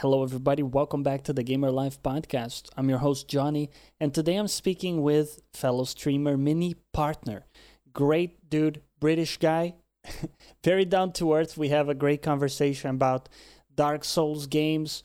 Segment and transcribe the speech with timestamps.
[0.00, 0.62] Hello, everybody.
[0.62, 2.70] Welcome back to the Gamer Life podcast.
[2.74, 3.68] I'm your host, Johnny,
[4.00, 7.44] and today I'm speaking with fellow streamer Mini Partner.
[7.92, 9.74] Great dude, British guy,
[10.64, 11.58] very down to earth.
[11.58, 13.28] We have a great conversation about
[13.74, 15.02] Dark Souls games,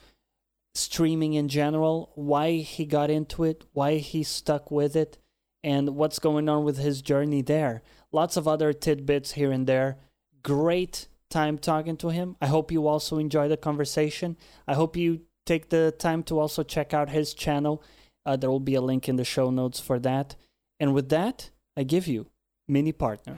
[0.76, 5.18] streaming in general, why he got into it, why he stuck with it,
[5.62, 7.82] and what's going on with his journey there.
[8.14, 9.98] Lots of other tidbits here and there.
[10.42, 12.38] Great time talking to him.
[12.40, 14.38] I hope you also enjoy the conversation.
[14.72, 15.10] I hope you
[15.46, 17.84] take the time to also check out his channel.
[18.26, 20.38] Uh, there will be a link in the show notes for that.
[20.80, 22.28] And with that, I give you
[22.70, 23.38] Mini Partner.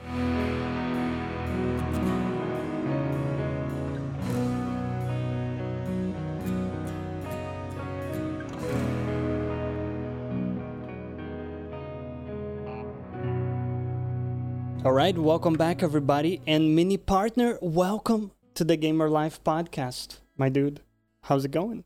[14.87, 16.39] All right, welcome back, everybody.
[16.47, 20.19] And mini partner, welcome to the Gamer Life podcast.
[20.37, 20.79] My dude,
[21.23, 21.83] how's it going?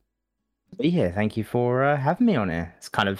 [0.78, 1.12] Be here.
[1.12, 2.76] Thank you for uh, having me on here.
[2.78, 3.20] It's kind of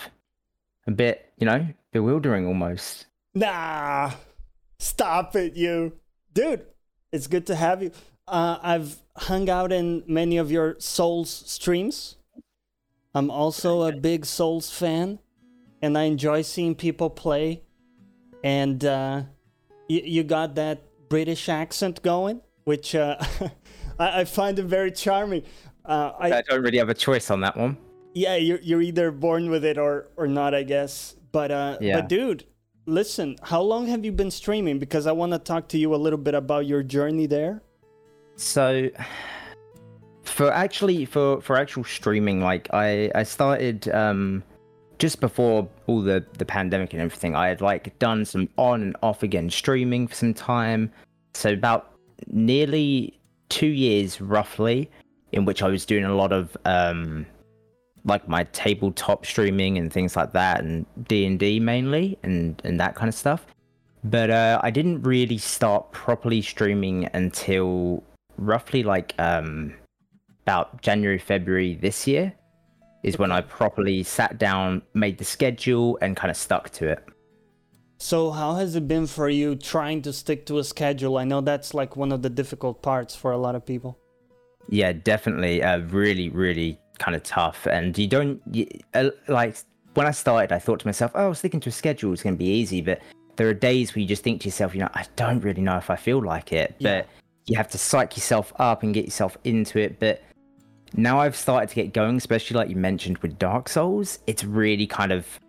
[0.86, 3.08] a bit, you know, bewildering almost.
[3.34, 4.12] Nah,
[4.78, 5.94] stop it, you.
[6.32, 6.64] Dude,
[7.12, 7.90] it's good to have you.
[8.28, 12.18] Uh, I've hung out in many of your Souls streams.
[13.16, 15.18] I'm also a big Souls fan,
[15.82, 17.64] and I enjoy seeing people play.
[18.44, 19.24] And, uh,
[19.92, 23.18] you, you got that British accent going, which uh,
[24.00, 25.44] I, I, find it very charming.
[25.86, 27.78] Uh, I, I, don't really have a choice on that one.
[28.14, 31.16] Yeah, you're, you're either born with it or, or not, I guess.
[31.34, 32.00] But uh, yeah.
[32.00, 32.46] but dude,
[32.86, 34.80] listen, how long have you been streaming?
[34.80, 37.62] Because I want to talk to you a little bit about your journey there.
[38.36, 38.90] So,
[40.24, 44.44] for actually for for actual streaming, like I I started um
[45.02, 48.96] just before all the the pandemic and everything, I had like done some on and
[49.02, 50.92] off again streaming for some time.
[51.34, 51.94] So about
[52.28, 54.92] nearly two years roughly,
[55.32, 57.26] in which I was doing a lot of um
[58.06, 63.10] like my tabletop streaming and things like that and D&D mainly and and that kind
[63.10, 63.48] of stuff.
[64.04, 68.04] But uh I didn't really start properly streaming until
[68.38, 69.74] roughly like um
[70.44, 72.34] about January February this year
[73.04, 77.04] is when I properly sat down, made the schedule, and kind of stuck to it.
[77.98, 81.18] So, how has it been for you trying to stick to a schedule?
[81.18, 84.00] I know that's like one of the difficult parts for a lot of people.
[84.70, 85.62] Yeah, definitely.
[85.62, 87.68] Uh, really, really kind of tough.
[87.68, 89.58] And you don't, you, uh, like,
[89.94, 92.40] when I started, I thought to myself, oh, sticking to a schedule is going to
[92.40, 92.82] be easy.
[92.82, 93.02] But
[93.36, 95.78] there are days where you just think to yourself, you know, I don't really know
[95.78, 96.76] if I feel like it.
[96.80, 97.02] Yeah.
[97.02, 97.08] But
[97.46, 100.00] you have to psych yourself up and get yourself into it.
[100.00, 100.24] But
[100.94, 104.88] now I've started to get going, especially like you mentioned with Dark Souls, it's really
[104.88, 105.40] kind of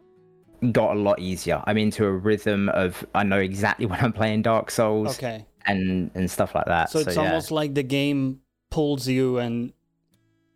[0.71, 1.63] got a lot easier.
[1.67, 5.17] I'm into a rhythm of I know exactly when I'm playing Dark Souls.
[5.17, 5.47] Okay.
[5.65, 6.91] And and stuff like that.
[6.91, 7.29] So it's so, yeah.
[7.29, 9.73] almost like the game pulls you and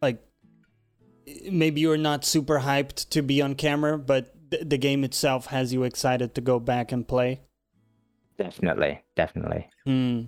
[0.02, 0.20] like
[1.50, 5.72] maybe you're not super hyped to be on camera, but th- the game itself has
[5.72, 7.40] you excited to go back and play.
[8.36, 9.68] Definitely, definitely.
[9.84, 10.22] Hmm.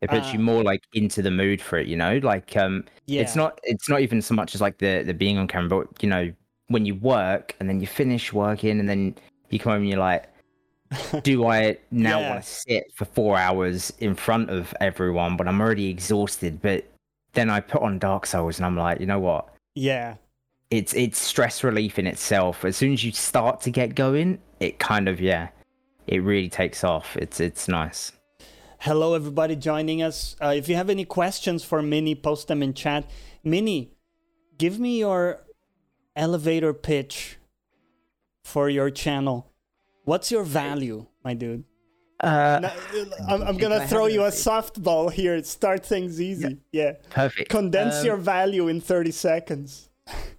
[0.00, 2.18] It puts uh, you more like into the mood for it, you know.
[2.22, 3.20] Like, um, yeah.
[3.20, 6.02] it's not it's not even so much as like the the being on camera, but
[6.02, 6.32] you know,
[6.68, 9.14] when you work and then you finish working and then
[9.50, 10.26] you come home and you're like,
[11.22, 12.30] do I now yeah.
[12.30, 16.62] want to sit for four hours in front of everyone, but I'm already exhausted?
[16.62, 16.84] But
[17.34, 19.48] then I put on Dark Souls and I'm like, you know what?
[19.74, 20.16] Yeah.
[20.70, 22.64] It's it's stress relief in itself.
[22.64, 25.48] As soon as you start to get going, it kind of yeah,
[26.06, 27.16] it really takes off.
[27.16, 28.12] It's it's nice.
[28.82, 30.36] Hello, everybody joining us.
[30.42, 33.04] Uh, if you have any questions for Mini, post them in chat.
[33.44, 33.92] Mini,
[34.56, 35.42] give me your
[36.16, 37.36] elevator pitch
[38.42, 39.52] for your channel.
[40.04, 41.64] What's your value, my dude?
[42.20, 42.72] Uh, now,
[43.28, 45.42] I'm, I'm gonna throw you a softball here.
[45.42, 46.56] Start things easy.
[46.72, 46.82] Yeah.
[46.84, 46.92] yeah.
[47.10, 47.50] Perfect.
[47.50, 49.90] Condense um, your value in 30 seconds.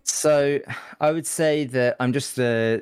[0.02, 0.58] so
[1.00, 2.82] I would say that I'm just a.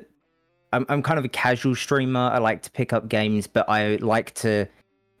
[0.72, 2.30] I'm, I'm kind of a casual streamer.
[2.30, 4.66] I like to pick up games, but I like to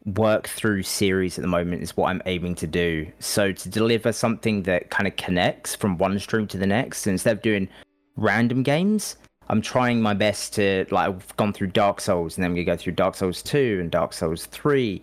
[0.04, 3.10] work through series at the moment is what I'm aiming to do.
[3.18, 7.36] So to deliver something that kind of connects from one stream to the next, instead
[7.36, 7.68] of doing
[8.16, 9.16] random games,
[9.48, 12.64] I'm trying my best to like I've gone through Dark Souls and then I'm gonna
[12.64, 15.02] go through Dark Souls 2 and Dark Souls 3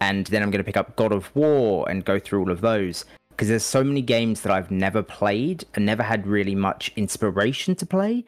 [0.00, 3.04] and then I'm gonna pick up God of War and go through all of those.
[3.28, 7.74] Because there's so many games that I've never played and never had really much inspiration
[7.76, 8.24] to play.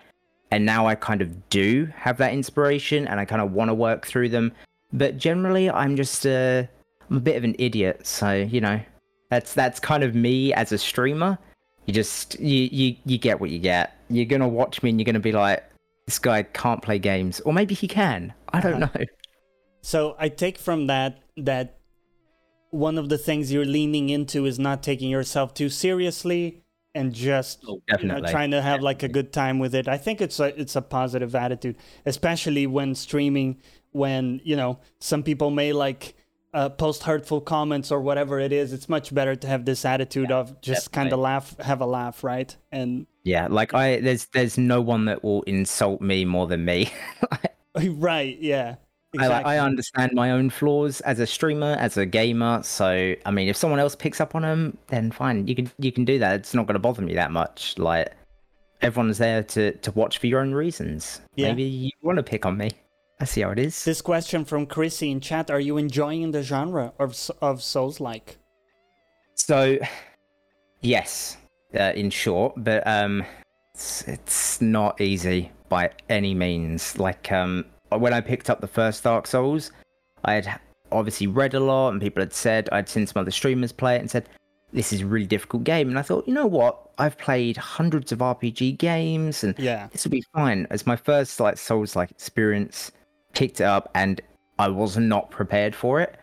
[0.51, 3.75] And now I kind of do have that inspiration and I kind of want to
[3.75, 4.53] work through them
[4.95, 6.63] but generally, I'm just uh,
[7.11, 8.07] I'm a bit of an idiot.
[8.07, 8.81] So you know,
[9.29, 11.37] that's that's kind of me as a streamer.
[11.87, 13.99] You just you you you get what you get.
[14.09, 15.65] You're gonna watch me and you're gonna be like,
[16.07, 18.33] this guy can't play games, or maybe he can.
[18.53, 18.99] I don't uh-huh.
[19.01, 19.05] know.
[19.85, 21.77] So I take from that that
[22.71, 26.65] one of the things you're leaning into is not taking yourself too seriously
[26.95, 29.87] and just Oh, you know, trying to have like a good time with it.
[29.87, 31.77] I think it's a it's a positive attitude,
[32.07, 33.61] especially when streaming.
[33.95, 36.15] When you know some people may like
[36.55, 38.73] uh, post hurtful comments or whatever it is.
[38.73, 42.23] It's much better to have this attitude of just kind of laugh, have a laugh,
[42.23, 42.57] right?
[42.71, 46.93] And Yeah, like I there's there's no one that will insult me more than me.
[47.85, 48.77] right, yeah,
[49.19, 52.63] I, I understand my own flaws as a streamer, as a gamer.
[52.63, 55.49] So I mean, if someone else picks up on them, then fine.
[55.49, 56.37] You can you can do that.
[56.37, 57.77] It's not going to bother me that much.
[57.79, 58.13] Like
[58.81, 61.21] everyone's there to to watch for your own reasons.
[61.35, 61.49] Yeah.
[61.49, 62.71] Maybe you want to pick on me.
[63.25, 63.83] I see how it is.
[63.85, 68.37] This question from Chrissy in chat: Are you enjoying the genre of of Souls like?
[69.35, 69.79] So,
[70.83, 71.39] yes,
[71.75, 73.25] uh, in short, but um,
[73.75, 76.99] it's, it's not easy by any means.
[76.99, 79.73] Like um, when I picked up the first Dark Souls,
[80.27, 80.61] I had
[80.93, 84.01] obviously read a lot, and people had said I'd seen some other streamers play it
[84.01, 84.29] and said
[84.75, 86.91] this is a really difficult game, and I thought, you know what?
[86.99, 90.67] I've played hundreds of RPG games, and Yeah, this will be fine.
[90.69, 92.93] As my first like Souls like experience,
[93.35, 94.21] picked it up and
[94.59, 96.17] I was not prepared for it.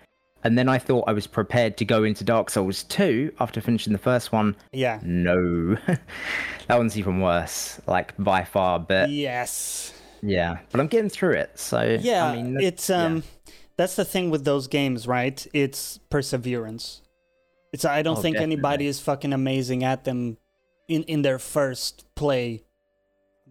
[0.44, 3.94] And then I thought I was prepared to go into Dark Souls 2 after finishing
[3.94, 4.56] the first one.
[4.72, 5.76] yeah, No.
[5.86, 8.80] that one's even worse, like by far.
[8.80, 9.94] But yes.
[10.24, 11.60] yeah, but I'm getting through it.
[11.60, 13.24] So Yeah, I mean, it's um,
[13.78, 15.46] that's the thing with those games, right?
[15.54, 17.04] It's perseverance.
[17.72, 20.38] It's I don't Oh, think anybody is fucking amazing at them
[20.88, 22.64] in in their first play,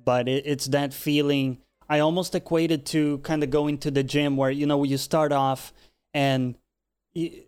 [0.04, 1.58] but it, it's that feeling.
[1.90, 5.32] I almost equated to kind of going to the gym where you know you start
[5.32, 5.72] off
[6.14, 6.54] and
[7.12, 7.42] you,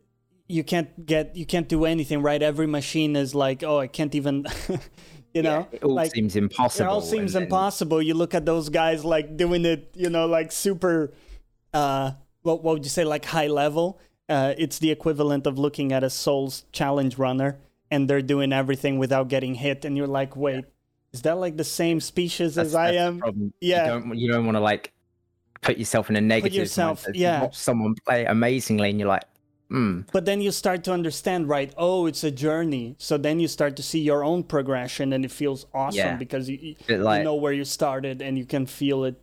[0.48, 2.42] you can't get you can't do anything right.
[2.42, 4.44] Every machine is like, oh, I can't even,
[5.34, 8.02] you know, it all like seems impossible it all seems then- impossible.
[8.02, 11.12] You look at those guys like doing it, you know, like super,
[11.72, 12.12] uh,
[12.42, 14.00] what, what would you say, like high level?
[14.28, 17.58] Uh, it's the equivalent of looking at a Souls challenge runner
[17.90, 19.84] and they're doing everything without getting hit.
[19.84, 20.64] And you're like, wait,
[21.12, 23.52] is that like the same species That's- as I am?
[23.60, 23.84] Yeah.
[23.94, 24.92] You don't, you don't want to like
[25.60, 26.54] put yourself in a negative.
[26.54, 27.14] yourself- mindset.
[27.14, 27.42] You yeah.
[27.42, 29.24] Watch someone play amazingly and you're like,
[29.68, 30.00] hmm.
[30.12, 31.72] But then you start to understand, right?
[31.76, 32.96] Oh, it's a journey.
[32.98, 36.16] So then you start to see your own progression and it feels awesome Yeah.
[36.16, 39.20] because you, you know where you started and you can feel it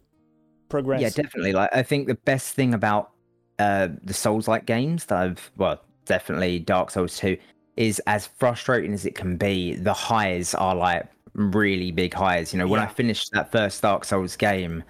[0.69, 1.01] progress.
[1.01, 1.53] Yeah, definitely.
[1.53, 3.11] Like I think the best thing about
[3.57, 7.35] uh the Souls like games that I've well, definitely Dark Souls 2
[7.75, 11.05] is as frustrating as it can be, the highs are like
[11.39, 12.53] really big highs.
[12.53, 14.83] You know, when I finished that first Dark Souls game,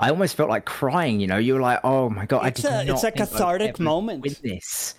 [0.00, 2.82] I almost felt like crying, you know, you were like, Oh my god, It's I
[2.82, 4.22] a- did it's not a cathartic moment.
[4.22, 4.94] Win this.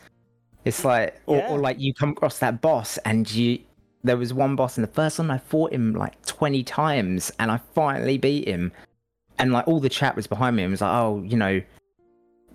[0.66, 1.50] It's like or, Yeah.
[1.52, 3.60] or like you come across that boss and you
[4.04, 7.50] there was one boss in the first one I fought him like 20 times and
[7.52, 8.72] I finally beat him
[9.38, 11.62] and like all the chat was behind me and was like, oh, you know,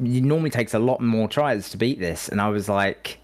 [0.00, 3.18] it normally takes a lot more tries to beat this, and I was like,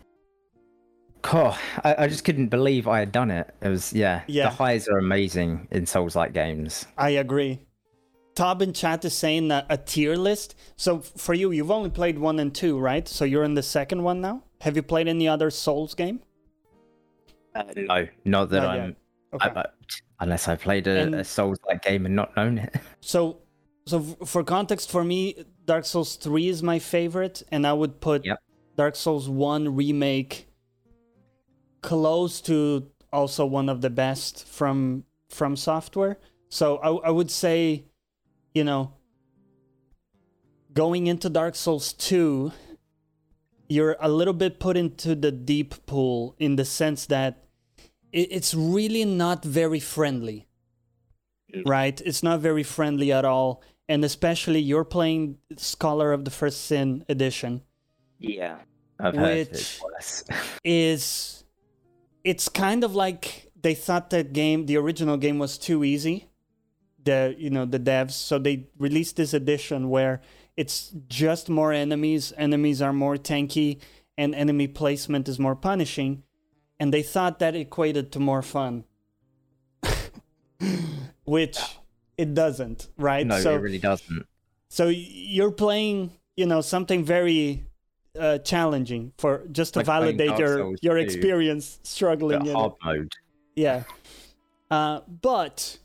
[1.22, 3.54] God, I, I just couldn't believe I had done it.
[3.60, 4.44] It was yeah, Yeah.
[4.44, 6.86] The highs are amazing in Souls-like games.
[6.96, 7.60] I agree.
[8.34, 10.54] Tob in chat is saying that a tier list.
[10.76, 13.06] So for you, you've only played one and two, right?
[13.06, 14.44] So you're in the second one now.
[14.62, 16.20] Have you played any other Souls game?
[17.54, 18.78] Uh, no, not that Not.
[18.78, 18.96] I'm.
[19.34, 19.50] Okay.
[19.54, 19.64] I, I,
[20.20, 22.74] unless I played a, And- a Souls-like game and not known it.
[23.00, 23.38] so,
[23.86, 28.24] so for context, for me, Dark Souls three is my favorite, and I would put
[28.24, 28.38] Yep.
[28.76, 30.46] Dark Souls one remake
[31.80, 36.16] close to also one of the best from FromSoftware.
[36.48, 37.84] So I, I would say,
[38.54, 38.94] you know,
[40.72, 42.52] going into Dark Souls 2,
[43.68, 47.44] you're a little bit put into the deep pool in the sense that
[48.12, 50.46] it, it's really not very friendly.
[51.66, 52.00] Right?
[52.04, 53.62] It's not very friendly at all.
[53.88, 57.62] And especially you're playing Scholar of the First Sin edition
[58.18, 58.58] Yeah,
[59.00, 60.24] I've heard Which- it's
[60.64, 61.39] is
[62.24, 66.30] it's kind of like they thought that game the original game was too easy
[67.04, 68.12] the you know the devs.
[68.12, 70.20] So they released this edition where
[70.56, 73.80] it's just more enemies enemies are more tanky
[74.16, 76.22] and enemy placement is more punishing.
[76.78, 78.84] And they thought that equated to more fun.
[81.24, 81.58] Which
[82.16, 83.26] it doesn't right?
[83.26, 84.26] No, so it really doesn't.
[84.68, 87.64] so you're playing, you know, something very
[88.18, 92.46] uh, challenging for just to Like validate your your 2, experience struggling.
[92.46, 93.12] In hard mode.
[93.54, 93.84] Yeah.
[94.70, 95.78] Uh, but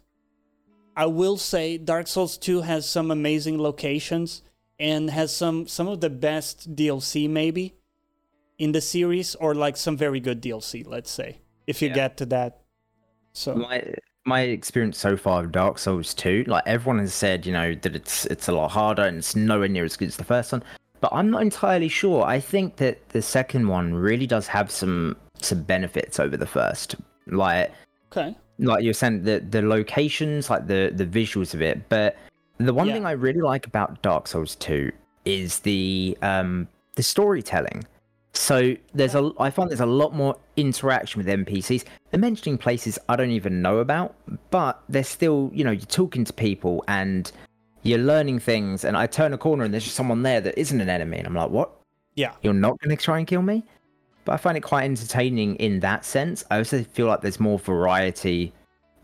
[0.96, 4.44] I will say Dark Souls 2 has some amazing locations
[4.79, 7.75] and has some some of the best DLC maybe
[8.58, 11.39] in the series or like some very good DLC, let's say.
[11.67, 11.96] If you Yeah.
[11.96, 12.62] get to that.
[13.34, 13.84] So my
[14.27, 17.96] my experience so far of Dark Souls 2, like everyone has said, you know, that
[17.96, 20.63] it's it's a lot harder and it's nowhere near as good as the first one.
[21.02, 22.24] But I'm not entirely sure.
[22.24, 26.96] I think that the second one really does have some some benefits over the first.
[27.28, 27.72] Like
[28.12, 28.36] Okay.
[28.60, 32.16] like you're saying the the locations like the the visuals of it but
[32.60, 32.94] the one Yeah.
[32.94, 34.90] thing i really like about dark souls 2
[35.25, 37.84] is the um the storytelling
[38.32, 42.98] so there's a i find there's a lot more interaction with npcs they're mentioning places
[43.10, 44.16] i don't even know about
[44.52, 47.34] but they're still you know you're talking to people and
[47.86, 50.82] you're learning things and i turn a corner and there's just someone there that isn't
[50.82, 51.72] an enemy and i'm like what
[52.15, 52.34] Yeah.
[52.42, 53.63] you're not going to try and kill me
[54.25, 57.60] but i find it quite entertaining in that sense i also feel like there's more
[57.60, 58.51] variety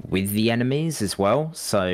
[0.10, 1.86] with the enemies as well so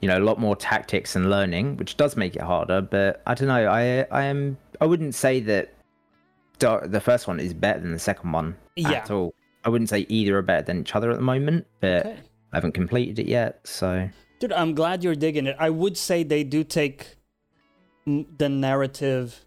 [0.00, 3.34] you know a lot more tactics and learning which does make it harder but i
[3.34, 5.72] don't know i i am i wouldn't say that
[6.58, 8.92] Dark, the first one is better than the second one Yeah.
[8.92, 12.06] at all i wouldn't say either are better than each other at the moment but
[12.06, 12.18] Okay.
[12.52, 14.08] i haven't completed it yet so
[14.38, 15.56] Dude, I'm glad you're digging it.
[15.58, 17.16] I would say they do take
[18.06, 19.44] n- the narrative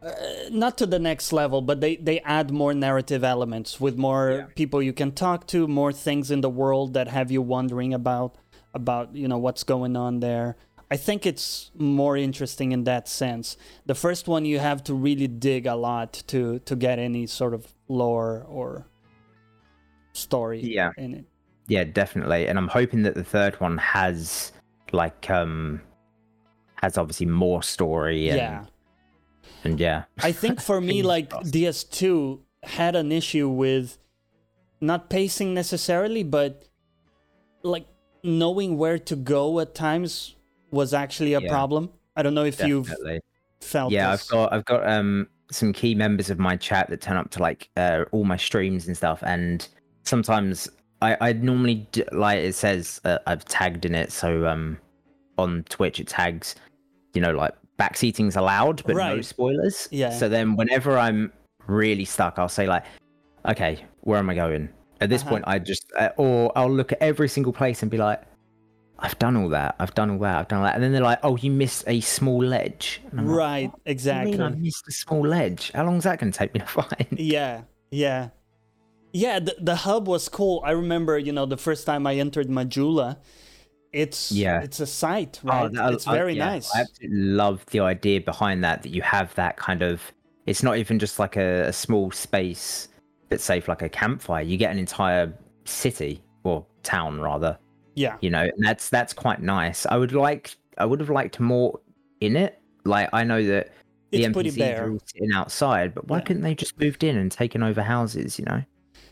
[0.00, 0.12] uh,
[0.50, 4.46] not to the next level, but they they add more narrative elements with more Yeah.
[4.54, 8.36] people you can talk to, more things in the world that have you wondering about
[8.74, 10.56] about, you know, what's going on there.
[10.90, 13.56] I think it's more interesting in that sense.
[13.86, 17.52] The first one you have to really dig a lot to to get any sort
[17.54, 18.86] of lore or
[20.12, 20.92] story Yeah.
[20.96, 21.24] in it.
[21.68, 24.52] Yeah definitely and i'm hoping that the third one has
[24.92, 25.80] like um
[26.76, 28.64] has obviously more story and Yeah.
[29.64, 31.30] and yeah I think for me, like.
[31.30, 33.98] DS2 had an issue with
[34.80, 36.64] not pacing necessarily, but
[37.62, 37.86] like
[38.22, 40.36] knowing where to go at times
[40.70, 41.48] was actually a Yeah.
[41.50, 41.90] problem.
[42.16, 42.88] I don't know if you've
[43.60, 44.22] felt yeah this.
[44.22, 47.42] i've got i've got um some key members of my chat that turn up to
[47.42, 49.66] like uh all my streams and stuff and
[50.04, 50.68] sometimes
[51.02, 54.78] i i normally d- like it says uh, i've tagged in it so um
[55.38, 56.54] on twitch it tags
[57.14, 60.10] you know like backseating's allowed but no spoilers Yeah.
[60.10, 61.32] so then whenever i'm
[61.66, 62.84] really stuck i'll say like
[63.46, 64.68] okay where am i going
[65.00, 65.30] at this Uh-huh.
[65.30, 68.22] point i just uh, or i'll look at every single place and be like
[69.00, 69.76] I've done all that.
[69.78, 70.38] I've done all that.
[70.40, 70.74] I've done all that.
[70.74, 74.40] And then they're like, "Oh, you missed a small ledge." Like, right, do you exactly.
[74.42, 75.70] I missed a small ledge.
[75.72, 77.06] How long is that going to take me to find?
[77.12, 77.62] Yeah,
[77.92, 78.30] yeah,
[79.12, 79.38] yeah.
[79.40, 80.62] The the hub was cool.
[80.64, 83.16] I remember, you know, the first time I entered Majula.
[83.92, 84.60] It's Yeah.
[84.60, 85.72] it's a sight, Oh, right?
[85.72, 86.74] that- it's I- very yeah, nice.
[86.76, 88.82] I absolutely love the idea behind that.
[88.82, 90.02] That you have that kind of.
[90.46, 92.88] It's not even just like a, a small space
[93.28, 94.42] that's safe, like a campfire.
[94.42, 95.32] You get an entire
[95.64, 97.58] city or town, rather.
[97.94, 99.84] Yeah, You know, and that's that's quite nice.
[99.86, 100.54] I would like.
[100.76, 101.80] I would have liked more
[102.20, 102.60] in it.
[102.84, 103.72] Like I know that
[104.12, 106.24] the it's pretty NPCs are all sitting outside, but why Yeah.
[106.24, 108.38] couldn't they just moved in and taken over houses?
[108.38, 108.62] You know,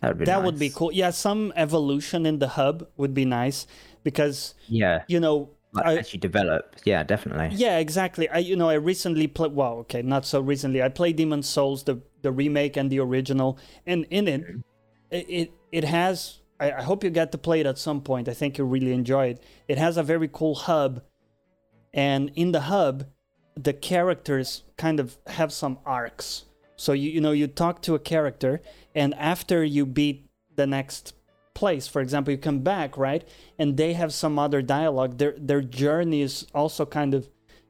[0.01, 0.93] that would be That would be cool.
[0.93, 3.67] Yeah, some evolution in the hub would be nice
[4.03, 6.77] because Yeah, you know, like I, as you develop.
[6.85, 7.51] Yeah, definitely.
[7.57, 8.29] yeah, exactly.
[8.29, 9.53] I you know I recently played.
[9.53, 10.83] Well, okay, not so recently.
[10.83, 14.61] I played Demon's Souls, the the remake and the original, and in it, Mm-hmm.
[15.11, 16.41] it it, it has.
[16.59, 18.29] I, I hope you get to play it at some point.
[18.29, 19.43] I think you'll really enjoy it.
[19.69, 21.03] It has a very cool hub,
[21.93, 23.05] and in the hub,
[23.55, 26.45] the characters kind of have some arcs.
[26.77, 28.61] So you you know you talk to a character,
[28.95, 31.15] and after you beat the next
[31.55, 33.27] place, for example, you come back right,
[33.59, 35.19] and they have some other dialogue.
[35.19, 37.29] Their their journey is also kind of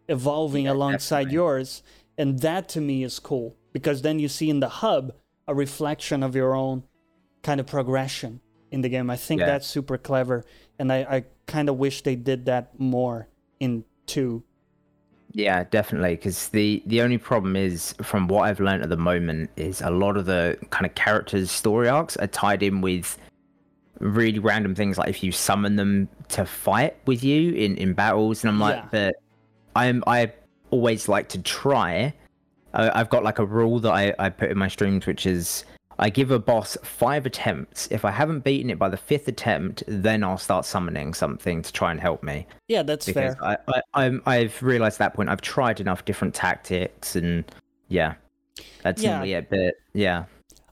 [0.08, 1.34] evolving Yeah, alongside definitely.
[1.34, 1.82] yours,
[2.18, 5.14] and that to me is cool because then you see in the hub
[5.46, 6.82] a reflection of your own
[7.42, 8.40] kind of progression
[8.72, 9.08] in the game.
[9.10, 9.46] I think Yeah.
[9.46, 10.44] that's super clever,
[10.78, 13.28] and I, I kind of wish they did that more
[13.60, 14.42] in two.
[15.36, 16.16] Yeah, definitely.
[16.16, 19.90] Because the the only problem is, from what I've learned at the moment, is a
[19.90, 23.18] lot of the kind of characters' story arcs are tied in with
[24.00, 24.96] really random things.
[24.96, 28.76] Like if you summon them to fight with you in in battles, and I'm like,
[28.76, 28.88] Yeah.
[28.90, 29.16] but
[29.76, 30.32] I'm I
[30.70, 32.14] always like to try.
[32.72, 35.66] I, I've got like a rule that I I put in my streams, which is.
[35.98, 37.88] I give a boss five attempts.
[37.90, 41.72] If I haven't beaten it by the fifth attempt, then I'll start summoning something to
[41.72, 43.42] try and help me Yeah, that's because fair.
[43.42, 47.44] I, I, I'm I've realized at that point I've tried enough different tactics and
[47.88, 48.14] yeah,
[48.82, 49.10] that's Yeah.
[49.12, 49.48] normally it.
[49.50, 50.24] But yeah,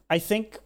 [0.09, 0.59] I think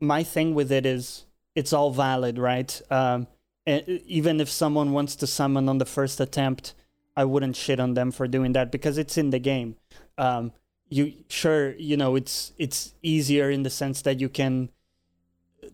[0.00, 1.24] my thing with it is
[1.54, 2.80] it's all valid, right?
[2.90, 3.26] Um,
[3.66, 6.72] even if someone wants to summon on the first attempt,
[7.16, 9.76] I wouldn't shit on them for doing that because it's in the game.
[10.16, 10.52] Um,
[10.88, 14.70] you sure you know it's it's easier in the sense that you can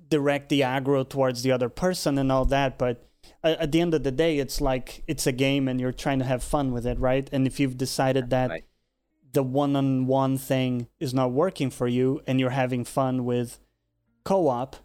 [0.09, 3.09] direct the aggro towards the other person and all that, but
[3.42, 6.25] at the end of the day, it's like it's a game and you're trying to
[6.25, 7.28] have fun with it, right?
[7.33, 8.64] And if you've decided that Right.
[9.33, 13.59] the one-on-one thing is not working for you and you're having fun with
[14.25, 14.76] co-op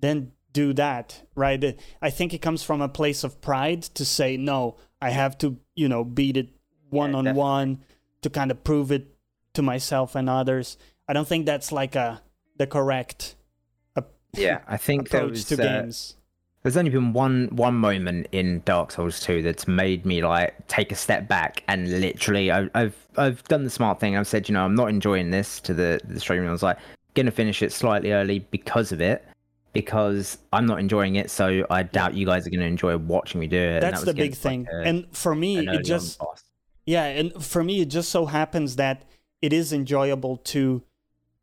[0.00, 4.36] then do that right i think it comes from a place of pride to say
[4.36, 6.48] no i have to you know beat it
[6.90, 7.78] one-on-one
[8.20, 9.11] to kind of prove it
[9.54, 10.76] to myself and others
[11.08, 12.20] i don't think that's like a
[12.58, 13.34] the correct
[14.34, 16.16] Yeah, I think there approach was, to uh, games.
[16.62, 20.90] There's only been one one moment in Dark Souls 2 that's made me like take
[20.90, 24.16] a step back and literally I, I've I've done the smart thing.
[24.16, 26.40] I've said, you know, I'm not enjoying this to the the stream.
[26.40, 26.78] And I was like,
[27.14, 29.22] gonna finish it slightly early because of it,
[29.74, 31.30] because I'm not enjoying it.
[31.30, 33.66] So I doubt you guys are gonna enjoy watching me do it.
[33.66, 34.66] and that That's was the big like, thing.
[34.72, 36.18] a- and for me, an it just.
[36.86, 39.04] Yeah, and for me, it just so happens that
[39.42, 40.82] it is enjoyable to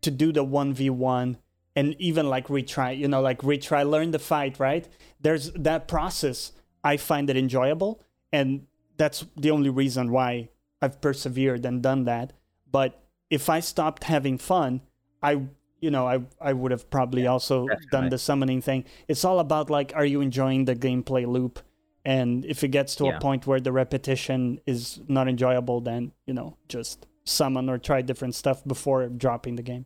[0.02, 1.38] to do the one v one
[1.76, 2.98] and even like retry.
[2.98, 4.60] You know, like retry, learn the fight.
[4.60, 4.88] Right?
[5.22, 6.54] There's that process.
[6.84, 8.02] I find it enjoyable,
[8.32, 8.66] and
[8.98, 10.50] that's the only reason why
[10.82, 12.34] I've persevered and done that.
[12.72, 14.82] But if I stopped having fun,
[15.22, 15.42] I
[15.82, 18.86] you know I I would have probably also done the summoning thing.
[19.10, 21.60] It's all about like, are you enjoying the gameplay loop?
[22.06, 23.18] and if it gets to Yeah.
[23.18, 28.02] a point where the repetition is not enjoyable then you know just summon or try
[28.02, 29.86] different stuff before dropping the game.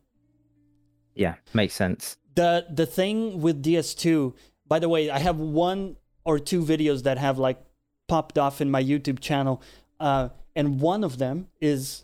[1.15, 2.17] Yeah, makes sense.
[2.35, 4.33] the the thing with ds2
[4.67, 7.59] by the way i have one or two videos that have like
[8.07, 9.61] popped off in my youtube channel
[9.99, 12.03] uh, and one of them is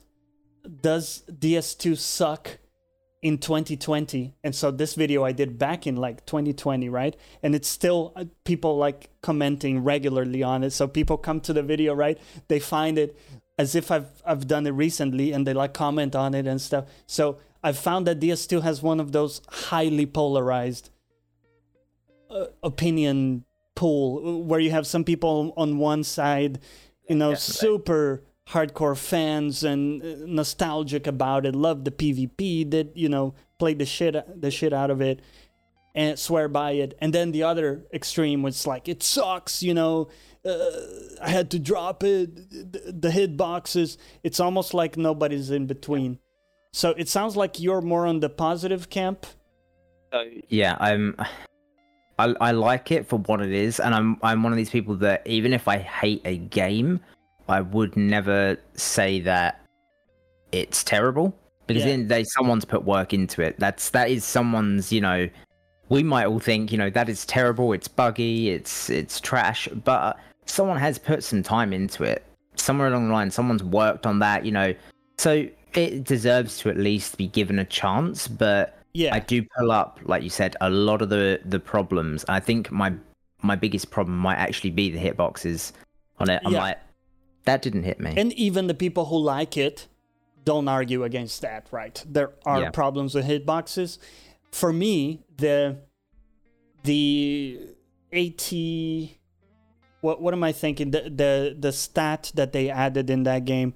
[0.81, 2.59] does ds2 suck
[3.21, 7.15] in 2020 and so this video i did back in like 2020 right?
[7.43, 10.71] And it's still uh, people like commenting regularly on it.
[10.71, 12.17] So people come to the video right?
[12.47, 13.17] They find it
[13.59, 16.85] as if i've i've done it recently and they like comment on it and stuff.
[17.05, 20.89] So i've found that ds2 has one of those highly polarized
[22.31, 23.43] uh, opinion
[23.75, 26.59] pool where you have some people on one side
[27.09, 27.67] you know Definitely.
[27.67, 33.73] super hardcore fans and uh, nostalgic about it love the pvp that you know play
[33.73, 35.19] the shit the shit out of it
[35.95, 36.95] and swear by it.
[37.01, 40.07] And then the other extreme was like it sucks you know
[40.45, 40.69] uh,
[41.21, 42.33] i had to drop it
[42.71, 46.17] the, the hit boxes it's almost like nobody's in between
[46.71, 49.25] so it sounds like you're more on the positive camp
[50.49, 51.15] Yeah, I'm.
[52.17, 54.95] I, I like it for what it is, and I'm I'm one of these people
[54.97, 56.99] that even if I hate a game,
[57.47, 59.61] I would never say that
[60.51, 61.33] it's terrible
[61.67, 61.89] because Yeah.
[61.91, 63.59] then they someone's put work into it.
[63.59, 65.29] That's that is someone's you know.
[65.89, 67.71] We might all think you know that is terrible.
[67.73, 68.49] It's buggy.
[68.49, 70.17] It's it's trash, but
[70.49, 72.25] someone has put some time into it.
[72.55, 74.45] Somewhere along the line, someone's worked on that.
[74.45, 74.73] You know,
[75.17, 78.75] so it deserves to at least be given a chance, but.
[78.93, 82.25] yeah I do pull up, like you said, a lot of the the problems.
[82.27, 82.93] I think my
[83.41, 85.71] my biggest problem might actually be the hitboxes
[86.17, 86.41] on it.
[86.45, 86.61] I'm Yeah.
[86.61, 86.77] like,
[87.45, 88.13] that didn't hit me.
[88.17, 89.87] And even the people who like it
[90.43, 92.03] don't argue against that, right?
[92.09, 92.71] There are Yeah.
[92.71, 93.99] problems with hitboxes.
[94.51, 95.77] For me, the
[96.83, 97.59] the
[98.11, 99.18] 80
[100.01, 100.91] what what am I thinking?
[100.91, 103.73] The the the stat that they added in that game,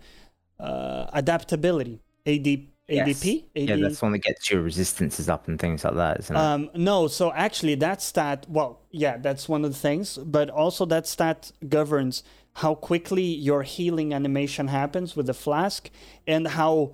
[0.60, 2.02] uh, adaptability.
[2.26, 3.46] AD, ADP?
[3.56, 6.40] AD, yeah, that's one that gets your resistances up and things like that, isn't it?
[6.40, 10.86] um, no, so actually that stat, well, yeah, that's one of the things, but also
[10.86, 12.24] that stat governs
[12.58, 15.90] how quickly your healing animation happens with the flask
[16.28, 16.94] and how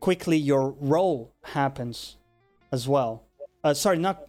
[0.00, 2.16] quickly your roll happens
[2.72, 3.24] as well.
[3.62, 4.26] Uh, sorry, not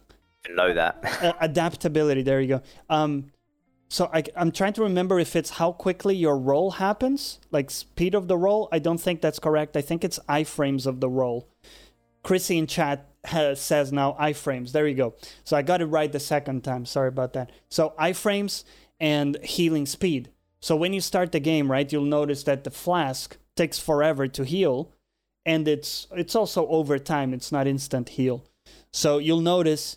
[0.54, 1.04] know that.
[1.22, 2.22] uh, adaptability.
[2.22, 2.62] There you go.
[2.88, 3.32] Um,
[3.88, 8.14] so I, I'm trying to remember if it's how quickly your roll happens, like speed
[8.14, 8.68] of the roll.
[8.72, 9.76] I don't think that's correct.
[9.76, 11.48] I think it's iframes of the roll.
[12.22, 14.72] Chrissy in chat has, says now iframes.
[14.72, 15.14] There you go.
[15.44, 16.84] So I got it right the second time.
[16.84, 17.52] Sorry about that.
[17.68, 18.64] So iframes
[18.98, 20.30] and healing speed.
[20.60, 24.44] So when you start the game, right, you'll notice that the flask takes forever to
[24.44, 24.90] heal,
[25.44, 27.32] and it's it's also over time.
[27.32, 28.44] It's not instant heal.
[28.92, 29.96] So you'll notice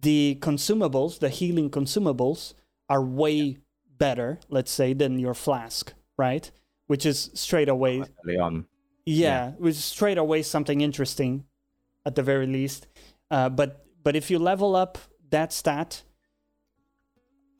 [0.00, 2.54] the consumables, the healing consumables,
[2.90, 3.56] are way
[3.96, 6.50] better, let's say, than your flask, right?
[6.88, 8.66] Which is straight away, Early on.
[9.06, 11.44] yeah, which is straight away something interesting,
[12.04, 12.86] at the very least.
[13.30, 14.98] Uh, but but if you level up
[15.30, 16.02] that stat,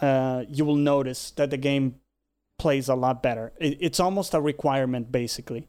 [0.00, 1.96] uh, you will notice that the game
[2.58, 3.52] plays a lot better.
[3.58, 5.68] It, it's almost a requirement, basically,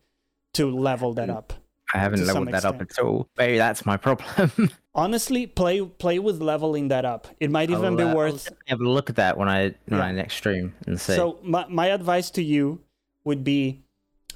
[0.54, 1.54] to level that up.
[1.94, 3.28] I haven't leveled that up at all.
[3.38, 4.70] Maybe that's my problem.
[4.96, 7.28] Honestly, play play with leveling that up.
[7.40, 9.74] It might even I'll, be uh, I'll worth have a look at that when I
[9.88, 10.06] when Yeah.
[10.06, 11.16] I next stream and see.
[11.16, 12.82] So my, my advice to you
[13.24, 13.82] would be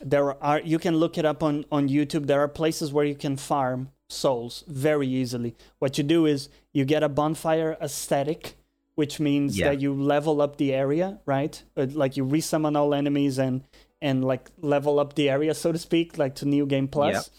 [0.01, 2.27] there are you can look it up on on YouTube.
[2.27, 5.55] There are places where you can farm souls very easily.
[5.79, 8.55] What you do is you get a bonfire ascetic,
[8.95, 9.69] which means Yeah.
[9.69, 11.61] that you level up the area, right?
[11.75, 13.63] Uh, Like you resummon all enemies and
[14.05, 17.29] and like level up the area, so to speak, like to New Game Plus.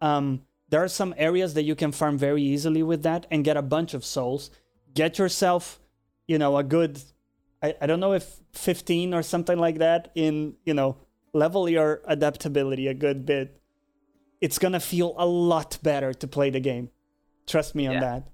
[0.00, 3.56] Um, there are some areas that you can farm very easily with that and get
[3.56, 4.50] a bunch of souls.
[4.94, 5.80] Get yourself,
[6.26, 7.00] you know, a good
[7.62, 10.96] I, I don't know if 15 or something like that in, you know,
[11.32, 13.60] level your adaptability a good bit.
[14.40, 16.90] It's to feel a lot better to play the game.
[17.46, 18.00] Trust me on Yeah.
[18.00, 18.28] that.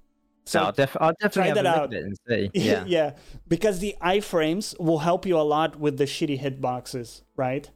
[0.49, 1.93] So I'll, def- I'll definitely try have that out.
[1.93, 2.51] at it and see.
[2.59, 2.83] Yeah.
[2.87, 3.11] yeah,
[3.47, 7.69] because the iframes will help you a lot with the shitty hitboxes, right?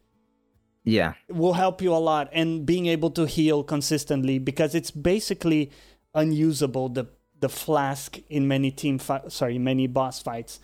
[0.84, 1.14] yeah.
[1.30, 5.72] It will help you a lot, and being able to heal consistently because it's basically
[6.16, 7.06] unusable the
[7.40, 10.60] the flask in many team fi- sorry many boss fights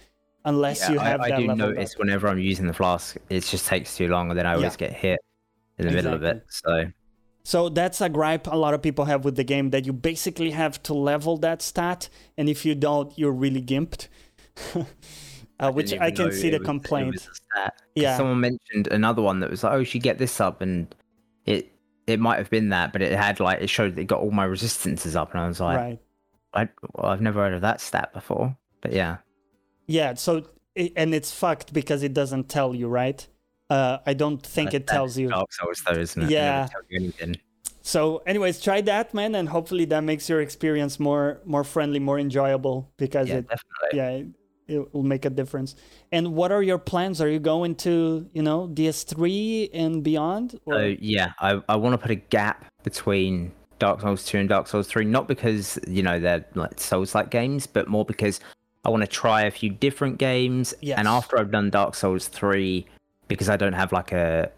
[0.45, 3.17] unless Yeah, you have I, I that do level notice whenever I'm using the flask,
[3.30, 5.19] it just takes too long, and then I always get hit
[5.78, 6.43] in the middle of it.
[6.50, 6.86] So
[7.50, 10.52] So that's a gripe a lot of people have with the game that you basically
[10.52, 12.08] have to level that stat,
[12.38, 14.08] and if you don't, you're really gimped.
[15.60, 17.14] uh, which I can see the was- complaint.
[17.14, 17.74] was a stat.
[17.78, 18.18] 'Cause Yeah.
[18.18, 20.94] Someone mentioned another one that was like, "Oh, you should get this up," and
[21.46, 21.72] it
[22.06, 24.32] it might have been that, but it had like it showed that it got all
[24.32, 26.00] my resistances up, and I was like, right.
[26.54, 28.56] I, well, I've never heard of that stat before.
[28.82, 29.18] But yeah,
[29.88, 30.14] Yeah.
[30.14, 30.44] So
[30.76, 33.28] and it's fucked because it doesn't tell you, right?
[33.69, 35.29] Uh, I don't think it tells you.
[35.29, 36.29] Dark Souls though, isn't it?
[36.32, 36.51] Yeah.
[36.62, 37.36] never tells you anything.
[37.82, 42.19] So, anyways, try that, man, and hopefully that makes your experience more more friendly, more
[42.19, 43.89] enjoyable because Yeah, it definitely.
[43.93, 44.27] yeah it,
[44.67, 45.75] it will make a difference.
[46.12, 47.21] And what are your plans?
[47.21, 50.60] Are you going to you know DS3 and beyond?
[50.65, 54.49] Or- So yeah, I, I want to put a gap between Dark Souls 2 and
[54.49, 58.39] Dark Souls 3, not because, you know, they're like Souls like games, but more because
[58.86, 60.73] I want to try a few different games.
[60.82, 60.99] Yes.
[60.99, 62.86] And after I've done Dark Souls 3,
[63.30, 64.52] because I don't have like a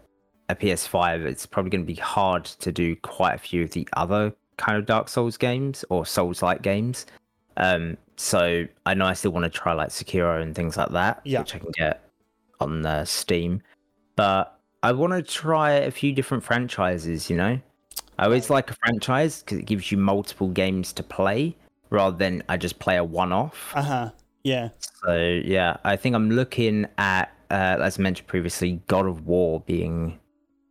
[0.48, 3.88] a PS5, it's probably going to be hard to do quite a few of the
[3.92, 7.06] other kind of Dark Souls games or Souls like games.
[7.56, 11.20] Um, so I know I still want to try like Sekiro and things like that,
[11.24, 11.38] Yeah.
[11.40, 12.08] which I can get
[12.60, 13.62] on uh, Steam.
[14.16, 17.30] But I want to try a few different franchises.
[17.30, 17.58] You know,
[18.18, 21.56] I always like a franchise because it gives you multiple games to play
[21.90, 23.72] rather than I just play a one-off.
[23.74, 24.10] Uh-huh.
[24.44, 24.70] Yeah.
[25.04, 29.60] So yeah, I think I'm looking at, uh, as I mentioned previously, God of War
[29.60, 30.18] being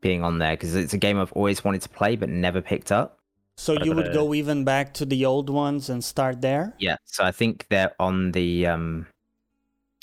[0.02, 2.92] being on there because it's a game I've always wanted to play but never picked
[2.92, 3.20] up.
[3.56, 6.74] So you would go even back to the old ones and start there?
[6.80, 9.06] Yeah, so I think they're on the um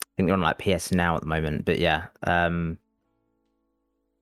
[0.03, 2.79] I think they're on like PS Now at the moment, but yeah, um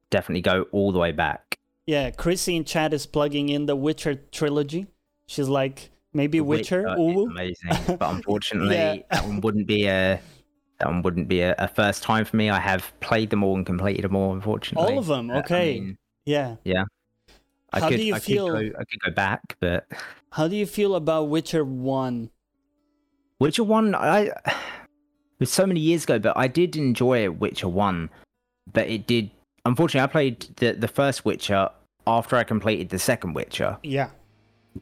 [0.09, 1.59] definitely go all the way back.
[1.85, 4.87] Yeah, Chrissy in chat is plugging in the Witcher trilogy.
[5.27, 6.87] She's like, maybe Witcher?
[6.99, 7.27] Ooh.
[7.27, 8.97] amazing, but unfortunately Yeah.
[9.11, 10.21] that one wouldn't be a
[10.79, 12.51] that one wouldn't be a, a first time for me.
[12.51, 14.93] I have played them all and completed them all, unfortunately.
[14.93, 15.97] All of them, Uh, I okay.
[16.25, 16.57] yeah.
[16.65, 16.85] Yeah.
[17.73, 19.87] I How could, do you I feel- Could go, I could go back, but
[20.33, 22.31] How do you feel about Witcher 1?
[23.39, 28.09] Witcher One, I it was so many years ago, but I did enjoy Witcher One.
[28.73, 29.31] But it did.
[29.67, 31.69] Unfortunately, I played the the first Witcher
[32.07, 33.77] after I completed the second Witcher.
[33.83, 34.11] Yeah.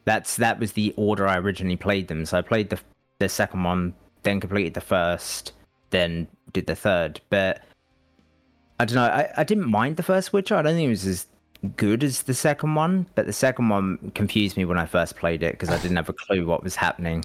[0.05, 2.25] That's that was the order I originally played them.
[2.25, 2.79] So I played the
[3.19, 5.51] the second one, then completed the first,
[5.89, 7.21] then did the third.
[7.29, 7.61] But
[8.79, 9.03] I don't know.
[9.03, 10.55] I, I didn't mind the first Witcher.
[10.55, 11.27] I don't think it was as
[11.77, 13.07] good as the second one.
[13.15, 16.09] But the second one confused me when I first played it because I didn't have
[16.09, 17.23] a clue what was happening.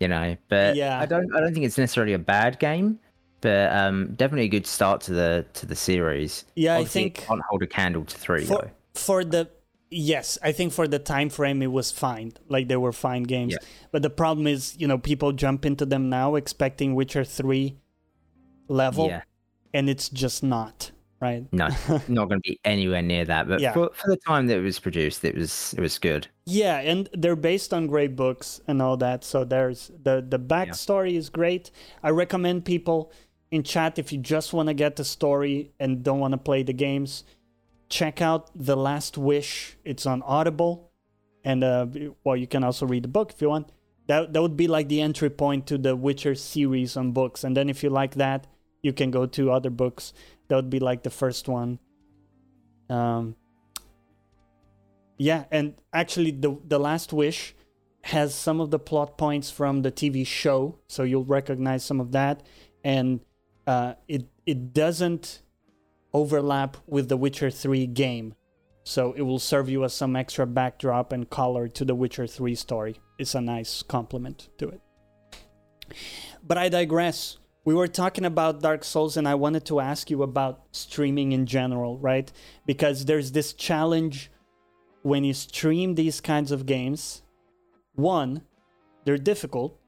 [0.00, 0.98] You know, but Yeah.
[0.98, 1.34] I don't.
[1.34, 2.98] I don't think it's necessarily a bad game,
[3.40, 6.44] but um, definitely a good start to the to the series.
[6.56, 8.70] Yeah, I Obviously, it think can't hold a candle to three for though.
[8.94, 9.48] for the
[9.92, 12.32] yes, I think for the time frame it was fine.
[12.48, 13.52] Like they were fine games.
[13.52, 13.58] Yeah.
[13.90, 17.76] But the problem is, you know, people jump into them now expecting Witcher 3
[18.68, 19.22] level Yeah.
[19.74, 21.44] and it's just not, right?
[21.52, 21.68] No,
[22.08, 23.48] not going to be anywhere near that.
[23.48, 23.72] But Yeah.
[23.72, 26.28] for, for the time that it was produced, it was it was good.
[26.46, 29.24] Yeah, and they're based on great books and all that.
[29.24, 31.70] So there's the the backstory is great.
[32.02, 33.12] I recommend people
[33.50, 36.62] in chat if you just want to get the story and don't want to play
[36.62, 37.24] the games,
[37.92, 39.76] check out The Last Wish.
[39.84, 40.90] It's on Audible,
[41.44, 41.86] and uh,
[42.24, 43.70] well, you can also read the book if you want.
[44.08, 47.56] That that would be like the entry point to the Witcher series on books, and
[47.56, 48.46] then if you like that,
[48.82, 50.12] you can go to other books.
[50.48, 51.78] That would be like the first one.
[52.88, 53.36] Um,
[55.18, 57.54] yeah, and actually, the the Last Wish
[58.04, 62.12] has some of the plot points from the TV show, so you'll recognize some of
[62.12, 62.42] that,
[62.82, 63.20] and
[63.66, 65.42] uh, it it doesn't
[66.12, 68.34] overlap with the Witcher Three game,
[68.84, 72.54] so it will serve you as some extra backdrop and color to the Witcher Three
[72.54, 73.00] story.
[73.18, 74.80] It's a nice complement to it.
[76.42, 77.38] But I digress.
[77.64, 81.46] We were talking about Dark Souls, and I wanted to ask you about streaming in
[81.46, 82.30] general, right?
[82.66, 84.30] Because there's this challenge
[85.02, 87.22] when you stream these kinds of games.
[87.94, 88.42] One,
[89.04, 89.78] they're difficult,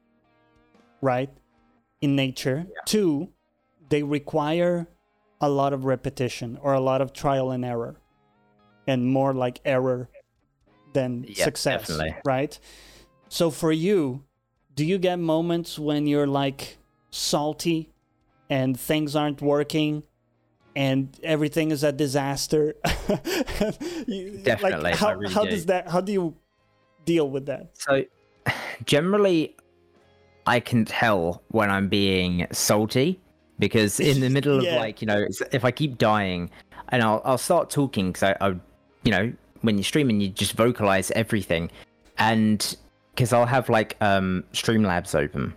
[1.01, 1.29] right?
[1.99, 2.65] In nature.
[2.85, 3.29] Two,
[3.89, 4.87] they require
[5.41, 7.97] a lot of repetition or a lot of trial and error,
[8.87, 10.09] and more like error
[10.93, 12.15] than Yeah, success, definitely.
[12.25, 12.57] right?
[13.29, 14.23] So for you,
[14.75, 16.77] do you get moments when you're like
[17.11, 17.91] salty
[18.49, 20.03] and things aren't working
[20.75, 22.75] and everything is a disaster?
[24.07, 25.49] You- Definitely, Like, how, really how do.
[25.51, 25.87] does that?
[25.89, 26.35] How do you
[27.05, 27.71] deal with that?
[27.73, 28.03] So
[28.85, 29.55] generally,
[30.45, 33.19] I can tell when I'm being salty
[33.59, 34.75] because in the middle Yeah.
[34.75, 36.49] of like you know, if I keep dying,
[36.89, 38.49] and I'll I'll start talking because I, I,
[39.03, 41.71] you know, when you're streaming, you just vocalize everything,
[42.17, 42.75] and
[43.13, 45.53] because I'll have like um Streamlabs open,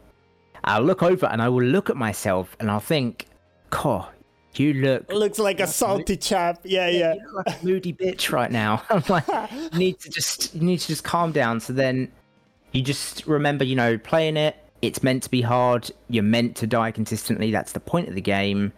[0.65, 3.27] I'll look over and I will look at myself and I'll think,
[3.71, 4.07] "Coh,
[4.55, 6.61] you look." Looks like a salty chap.
[6.65, 7.15] Yeah, yeah.
[7.15, 8.83] You look like a moody bitch right now.
[8.91, 9.25] I'm like,
[9.73, 11.61] you need to just you need to just calm down.
[11.61, 12.11] So then
[12.73, 14.57] you just remember, you know, playing it.
[14.83, 15.91] It's meant to be hard.
[16.09, 17.51] You're meant to die consistently.
[17.51, 18.73] That's the point of the game.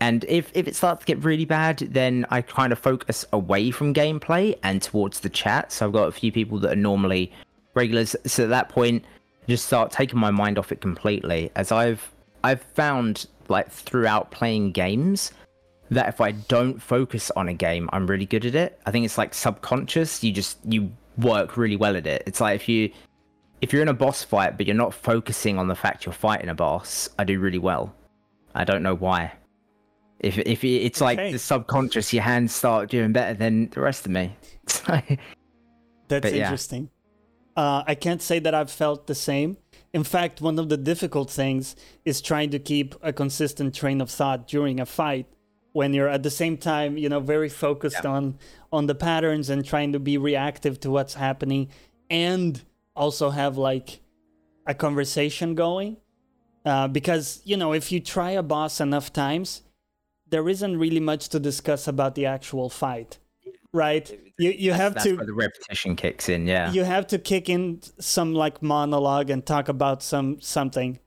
[0.00, 3.70] And if if it starts to get really bad, then I kind of focus away
[3.70, 5.70] from gameplay and towards the chat.
[5.70, 7.32] So I've got a few people that are normally
[7.74, 8.16] regulars.
[8.26, 9.04] So at that point,
[9.48, 11.50] just start taking my mind off it completely.
[11.54, 12.10] As I've
[12.42, 15.32] I've found like throughout playing games
[15.90, 18.80] that if I don't focus on a game, I'm really good at it.
[18.86, 20.24] I think it's like subconscious.
[20.24, 22.22] You just you work really well at it.
[22.26, 22.90] It's like if you
[23.62, 26.48] if you're in a boss fight but you're not focusing on the fact you're fighting
[26.50, 27.94] a boss, I do really well.
[28.54, 29.32] I don't know why.
[30.20, 31.32] If if it- it's like Okay.
[31.32, 34.36] the subconscious, your hands start doing better than the rest of me.
[36.08, 36.42] That's yeah.
[36.44, 36.90] interesting.
[37.56, 39.56] Uh, I can't say that I've felt the same.
[39.92, 44.10] In fact, one of the difficult things is trying to keep a consistent train of
[44.10, 45.26] thought during a fight
[45.72, 48.38] when you're at the same time, you know, very focused on
[48.72, 51.68] on the patterns and trying to be reactive to what's happening
[52.10, 52.62] and
[52.94, 54.00] also have like
[54.66, 55.96] a conversation going.
[56.64, 59.62] Uh, because, you know, if you try a boss enough times,
[60.28, 63.18] there isn't really much to discuss about the actual fight.
[63.74, 64.10] Right?
[64.38, 66.46] You you have that's to where the repetition kicks in.
[66.46, 66.70] Yeah.
[66.72, 70.98] you have to kick in some like monologue and talk about some something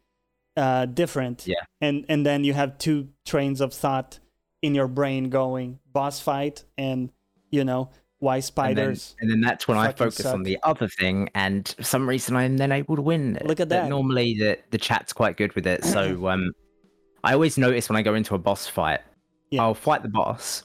[0.58, 1.63] uh different Yeah.
[1.82, 4.19] and and then you have two trains of thought
[4.62, 7.12] in your brain going boss fight and
[7.52, 10.88] you know why and then, spiders and then that's when I focus on the other
[10.88, 13.34] thing, and for some reason I'm then able to win.
[13.43, 13.89] Look at But that.
[13.89, 16.51] Normally the the chat's quite good with it, so um,
[17.23, 19.01] I always notice when I go into a boss fight,
[19.51, 19.63] Yeah.
[19.63, 20.63] I'll fight the boss,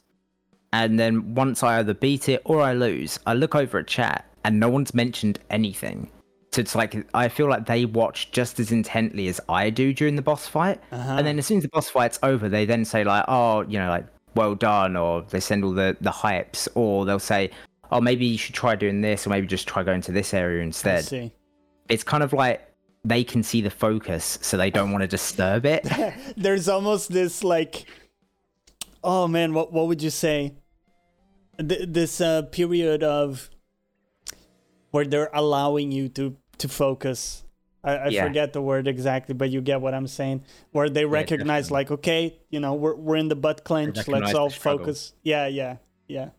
[0.73, 4.25] and then once I either beat it or I lose, I look over at chat
[4.45, 6.11] and no one's mentioned anything.
[6.53, 10.17] So it's like I feel like they watch just as intently as I do during
[10.17, 11.15] the boss fight, Uh-huh.
[11.19, 13.79] and then as soon as the boss fight's over, they then say like, "Oh, you
[13.79, 17.51] know, like well done," or they send all the the hypes, or they'll say,
[17.91, 20.63] "Oh, maybe you should try doing this, or maybe just try going to this area
[20.63, 21.33] instead." see.
[21.89, 22.67] It's kind of like
[23.05, 25.87] they can see the focus, so they don't want to disturb it.
[26.37, 27.87] there's almost this like
[29.03, 30.55] oh man what what would you say
[31.59, 33.51] Th- this uh period of
[34.91, 37.45] where they're allowing you to to focus
[37.83, 38.27] I, I Yeah.
[38.27, 40.45] forget the word exactly, but you get what I'm saying.
[40.73, 41.75] Where they recognize, definitely.
[41.75, 44.07] like, okay, you know, we're we're in the butt clench.
[44.09, 45.15] Let's all focus.
[45.23, 46.31] Yeah, yeah, yeah.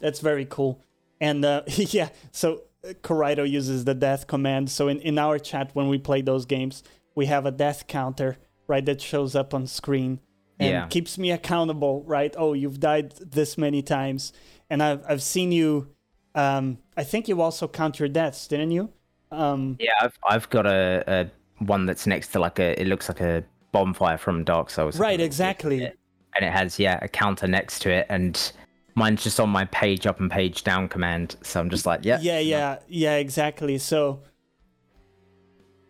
[0.00, 0.80] That's very cool.
[1.20, 4.70] And uh, yeah, so uh, Coraido uses the death command.
[4.70, 6.82] So in, in our chat, when we play those games,
[7.14, 10.18] we have a death counter, right, that shows up on screen
[10.58, 10.86] and Yeah.
[10.88, 12.34] keeps me accountable, right?
[12.36, 14.32] Oh, you've died this many times.
[14.68, 15.94] And I've, I've seen you,
[16.34, 18.90] um, I think you also count your deaths, didn't you?
[19.32, 23.08] Um, yeah, I've I've got a, a one that's next to like a it looks
[23.08, 24.98] like a bonfire from Dark Souls.
[24.98, 25.92] right, exactly.
[26.36, 28.52] and it has yeah a counter next to it and
[28.94, 32.18] mine's just on my page up and page down command so i'm just like yeah
[32.20, 34.20] yeah yeah yeah exactly so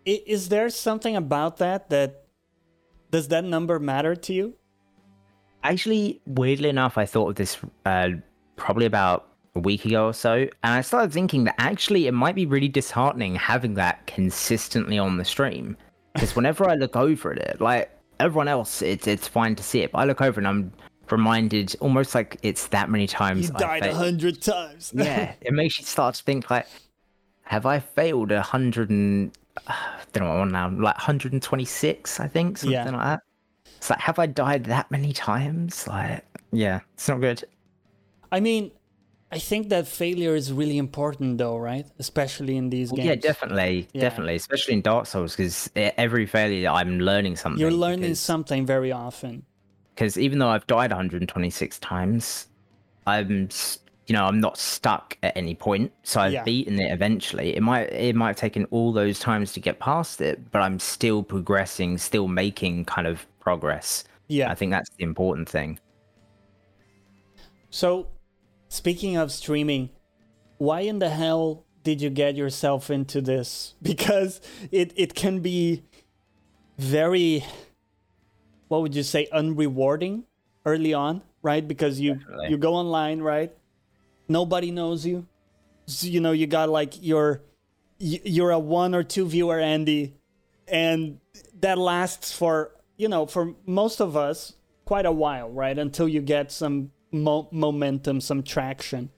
[0.05, 2.25] is there something about that that
[3.11, 4.55] does that number matter to you
[5.63, 8.09] actually weirdly enough i thought of this uh
[8.57, 12.35] probably about a week ago or so and i started thinking that actually it might
[12.35, 15.77] be really disheartening having that consistently on the stream
[16.15, 19.81] because whenever i look over at it like everyone else it's it's fine to see
[19.81, 20.73] it but i look over and i'm
[21.11, 25.53] reminded almost like it's that many times you I died a hundred times yeah, it
[25.53, 26.67] makes you start to think like,
[27.43, 29.31] have I failed a hundred and
[29.67, 32.85] uh, I don't know what I'm on now, like 126, I think, something Yeah.
[32.91, 33.21] like that.
[33.77, 35.87] It's like, have I died that many times?
[35.87, 37.45] Like, yeah, it's not good.
[38.31, 38.71] i mean
[39.33, 43.89] i think that failure is really important though right especially in these games Yeah, definitely,
[43.93, 44.03] Yeah.
[44.03, 45.71] definitely, especially in Dark Souls, because
[46.07, 47.61] every failure I'm learning something.
[47.61, 49.45] you're learning because, something very often
[49.95, 52.49] because even though I've died 126 times,
[53.07, 53.49] I'm
[54.09, 56.45] you know I'm not stuck at any point, so I've Yeah.
[56.45, 57.57] beaten it eventually.
[57.57, 60.79] It might it might have taken all those times to get past it, but I'm
[60.79, 64.05] still progressing, still making kind of progress.
[64.29, 65.79] yeah I think that's the important thing.
[67.71, 68.09] So,
[68.73, 69.91] speaking of streaming,
[70.57, 73.75] why in the hell did you get yourself into this?
[73.83, 75.83] Because it, it can be
[76.79, 77.45] very,
[78.69, 80.23] what would you say, unrewarding
[80.65, 81.67] early on, right?
[81.67, 82.49] Because you Definitely.
[82.49, 83.53] you go online, right?
[84.27, 85.27] Nobody knows you.
[85.87, 87.43] So, you know, you got like your
[87.99, 90.15] you're a one or two viewer Andy,
[90.67, 91.21] and
[91.61, 94.55] that lasts for you know for most of us
[94.87, 95.79] quite a while, right?
[95.79, 99.11] Until you get some mo- momentum, some traction.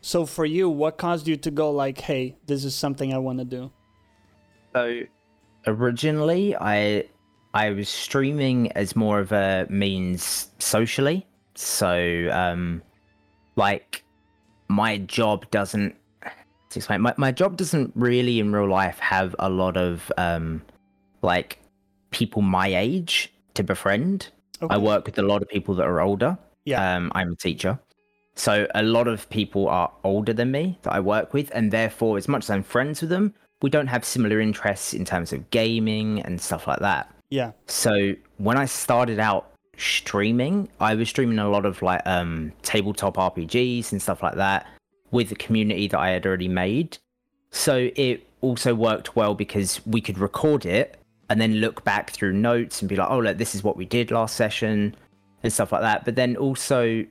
[0.00, 3.38] So for you, what caused you to go like, "Hey, this is something I want
[3.38, 3.72] to do"?
[4.74, 5.02] So
[5.66, 7.04] originally, I
[7.54, 11.26] I was streaming as more of a means socially.
[11.54, 12.82] So um,
[13.56, 14.04] like
[14.68, 15.94] my job doesn't
[16.70, 20.62] to explain my, my job doesn't really in real life have a lot of um
[21.22, 21.58] like
[22.10, 24.28] people my age to befriend
[24.62, 24.74] Okay.
[24.74, 26.96] i work with a lot of people that are older Yeah.
[26.96, 27.78] um i'm a teacher
[28.36, 32.16] so a lot of people are older than me that i work with and therefore
[32.16, 35.48] as much as i'm friends with them we don't have similar interests in terms of
[35.50, 37.52] gaming and stuff like that yeah.
[37.66, 43.16] so when I started out streaming, I was streaming a lot of like um tabletop
[43.16, 44.66] RPGs and stuff like that
[45.10, 46.98] with the community that I had already made.
[47.50, 50.98] So it also worked well because we could record it
[51.30, 53.84] and then look back through notes and be like, oh look, this is what we
[53.84, 54.94] did last session
[55.44, 56.04] and stuff like that.
[56.04, 57.04] But then also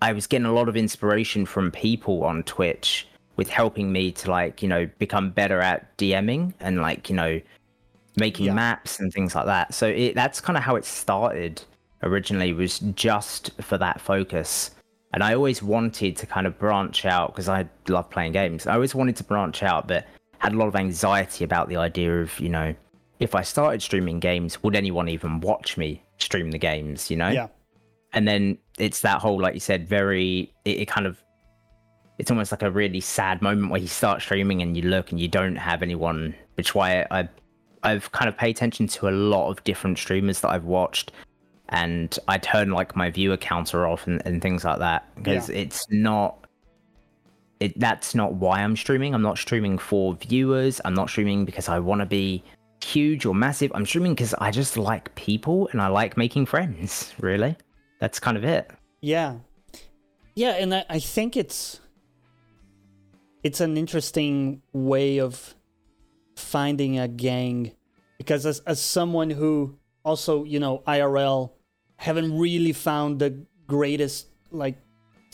[0.00, 4.30] I was getting a lot of inspiration from people on Twitch with helping me to
[4.30, 7.40] like, you know, become better at DMing and like, you know,
[8.16, 8.54] making Yeah.
[8.54, 9.72] maps and things like that.
[9.74, 11.62] So it, that's kind of how it started
[12.02, 14.72] originally was just for that focus.
[15.14, 18.66] And I always wanted to kind of branch out because I love playing games.
[18.66, 20.06] I always wanted to branch out, but
[20.38, 22.74] had a lot of anxiety about the idea of, you know,
[23.20, 27.28] if I started streaming games, would anyone even watch me stream the games, you know?
[27.28, 27.48] Yeah.
[28.12, 31.22] and then it's that whole like you said very it, it kind of
[32.18, 35.20] it's almost like a really sad moment where you start streaming and you look and
[35.20, 37.28] you don't have anyone which why I
[37.82, 41.12] I've kind of paid attention to a lot of different streamers that I've watched
[41.70, 45.84] and I turn like my viewer counter off and, and things like that because it's
[45.90, 46.46] not
[47.60, 49.14] it that's not why I'm streaming.
[49.14, 50.80] I'm not streaming for viewers.
[50.84, 52.42] I'm not streaming because I want to be
[52.84, 53.70] huge or massive.
[53.74, 57.56] I'm streaming because I just like people and I like making friends, really.
[58.00, 58.70] That's kind of it.
[59.00, 59.36] Yeah.
[60.34, 61.80] Yeah, and I, I think it's
[63.42, 65.54] it's an interesting way of
[66.36, 67.72] finding a gang
[68.18, 71.50] because as as someone who also, you know, IRL
[71.96, 74.78] haven't really found the greatest like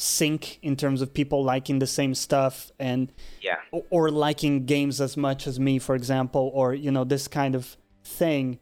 [0.01, 3.57] sync in terms of people liking the same stuff and Yeah.
[3.73, 7.55] or, or liking games as much as me, for example, or you know this kind
[7.57, 8.61] of thing.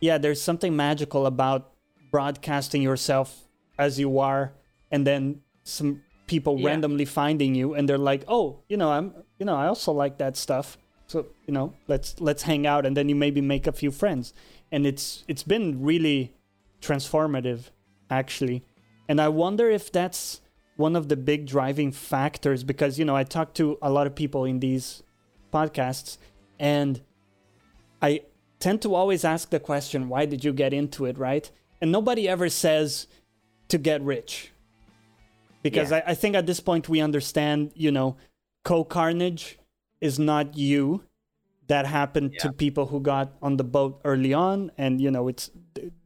[0.00, 1.72] Yeah, there's something magical about
[2.10, 3.46] broadcasting yourself
[3.78, 4.52] as you are,
[4.90, 6.66] and then some people Yeah.
[6.70, 10.18] randomly finding you, and they're like, "Oh, you know, I'm, you know, I also like
[10.18, 13.72] that stuff." So you know, let's let's hang out, and then you maybe make a
[13.72, 14.34] few friends,
[14.72, 16.34] and it's it's been really
[16.80, 17.70] transformative,
[18.10, 18.64] actually.
[19.10, 20.40] And I wonder if that's
[20.76, 24.14] one of the big driving factors because, you know, I talk to a lot of
[24.14, 25.02] people in these
[25.52, 26.16] podcasts
[26.60, 27.00] and
[28.00, 28.20] I
[28.60, 31.50] tend to always ask the question, why did you get into it, right?
[31.80, 33.08] And nobody ever says
[33.66, 34.52] to get rich.
[35.60, 36.04] Because Yeah.
[36.06, 38.16] I, I think at this point we understand, you know,
[38.64, 39.58] Cohh Carnage
[40.00, 41.02] is not you.
[41.66, 45.50] That happened to people who got on the boat early on, and you know it's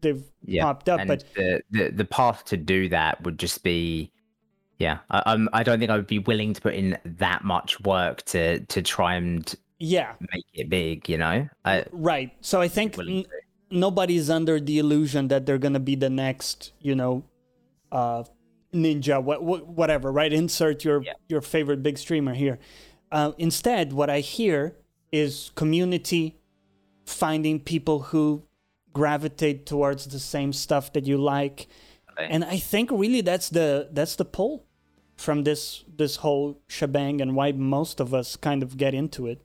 [0.01, 0.63] they've Yeah.
[0.65, 1.01] popped up.
[1.01, 4.11] and But the, the the path to do that would just be
[4.79, 7.81] yeah I, I'm, I don't think i would be willing to put in that much
[7.81, 12.31] work to to try and yeah, make it big you know I, Right.
[12.41, 13.25] So I think n-
[13.71, 17.25] nobody's under the illusion that they're gonna be the next, you know,
[17.93, 18.23] uh,
[18.73, 20.11] ninja, wha- wha- whatever.
[20.13, 20.33] Right.
[20.33, 21.13] Insert your Yeah.
[21.29, 22.59] your favorite big streamer here.
[23.13, 24.77] Uh, instead, what I hear
[25.13, 26.37] is community
[27.07, 28.43] finding people who
[28.95, 31.67] gravitate towards the same stuff that you like,
[32.13, 32.29] Okay.
[32.31, 34.65] and I think really that's the that's the pull
[35.17, 39.43] from this this whole shebang and why most of us kind of get into it.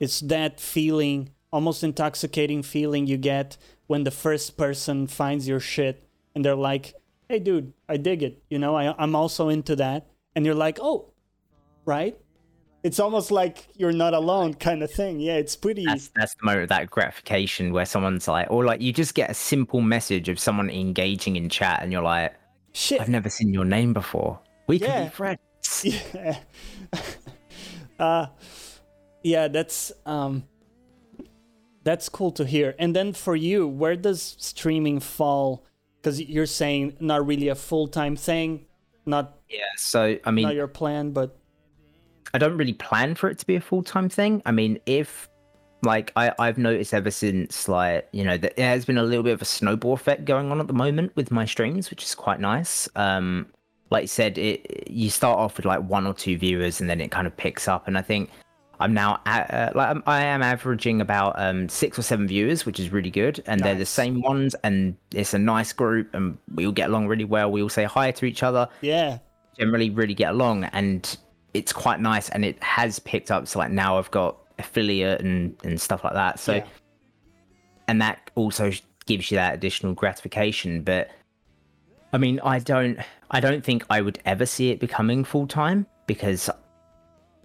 [0.00, 6.02] It's that feeling, almost intoxicating feeling you get when the first person finds your shit
[6.34, 6.94] and they're like,
[7.28, 8.42] "Hey, dude, I dig it.
[8.50, 11.12] You know, I, I'm also into that." And you're like, "Oh,
[11.84, 12.16] right."
[12.86, 15.18] It's almost like you're not alone, kind of thing.
[15.18, 15.84] Yeah, it's pretty.
[15.84, 19.28] that's that's the moment of that gratification where someone's like or like you just get
[19.28, 22.34] a simple message of someone engaging in chat and you're like
[22.72, 23.00] shit.
[23.00, 25.04] i've never seen your name before we can Yeah.
[25.04, 25.40] be friends
[26.14, 26.38] yeah.
[27.98, 28.26] uh,
[29.22, 30.44] yeah, that's um,
[31.82, 32.74] that's cool to hear.
[32.78, 35.64] And then for you, where does streaming fall?
[35.98, 38.66] Because you're saying not really a full time thing,
[39.04, 41.36] not yeah so i mean not your plan, but
[42.34, 44.42] I don't really plan for it to be a full time thing.
[44.46, 45.28] I mean, if
[45.82, 49.22] like I, I've noticed ever since like you know that there has been a little
[49.22, 52.14] bit of a snowball effect going on at the moment with my streams, which is
[52.14, 52.88] quite nice.
[52.96, 53.46] Um,
[53.90, 57.00] like you said, it you start off with like one or two viewers and then
[57.00, 58.30] it kind of picks up, and I think
[58.78, 62.66] I'm now at, uh, like I'm, I am averaging about um, six or seven viewers,
[62.66, 66.36] which is really good, and they're the same ones, and it's a nice group, and
[66.54, 67.50] we all get along really well.
[67.50, 69.18] We all say hi to each other, Yeah.
[69.58, 71.16] generally really get along, and
[71.54, 73.46] it's quite nice, and it has picked up.
[73.48, 76.38] So like now I've got affiliate and and stuff like that.
[76.38, 76.64] So, Yeah.
[77.88, 78.70] and that also
[79.06, 80.82] gives you that additional gratification.
[80.82, 81.10] But
[82.12, 82.98] I mean, I don't,
[83.30, 86.48] I don't think I would ever see it becoming full time because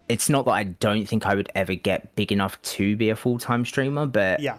[0.09, 3.15] it's not that I don't think I would ever get big enough to be a
[3.15, 4.57] full time streamer, but Yeah.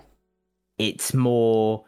[0.78, 1.84] it's more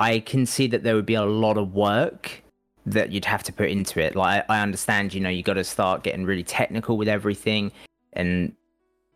[0.00, 2.42] I can see that there would be a lot of work
[2.86, 4.14] that you'd have to put into it.
[4.14, 7.72] Like I I understand, you know, you got to start getting really technical with everything
[8.12, 8.52] and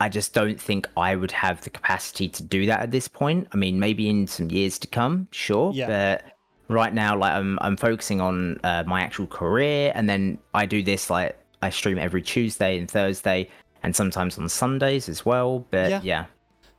[0.01, 3.49] I just don't think I would have the capacity to do that at this point.
[3.53, 5.87] I mean, maybe in some years to come, sure, Yeah.
[5.89, 6.25] but
[6.69, 10.83] right now like I'm I'm focusing on uh, my actual career and then I do
[10.83, 13.49] this like I stream every Tuesday and Thursday
[13.83, 16.01] and sometimes on Sundays as well, but Yeah.
[16.03, 16.25] yeah.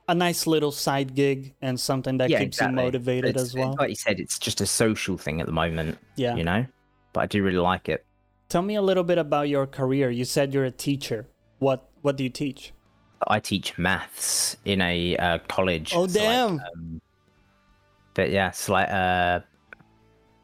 [0.08, 3.76] A nice little side gig and something that keeps you motivated It's- as well.
[3.78, 6.34] Like you said, it's just a social thing at the moment, Yeah.
[6.34, 6.66] you know.
[7.12, 8.04] But I do really like it.
[8.48, 10.10] Tell me a little bit about your career.
[10.10, 11.26] You said you're a teacher.
[11.58, 12.72] What what do you teach?
[13.28, 15.92] I teach maths in a uh, college.
[15.94, 16.52] Oh, so, like, damn.
[16.60, 17.00] um,
[18.14, 19.40] but yeah, it's like uh,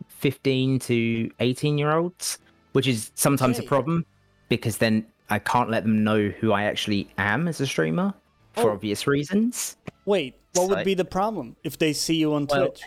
[0.09, 2.39] fifteen to eighteen year olds,
[2.73, 3.67] which is sometimes Okay.
[3.67, 4.05] a problem
[4.49, 8.15] because then I can't let them know who I actually am as a streamer
[8.53, 8.75] for Oh.
[8.75, 9.77] obvious reasons.
[10.05, 12.83] Wait, what would be the problem if they see you on Well, Twitch?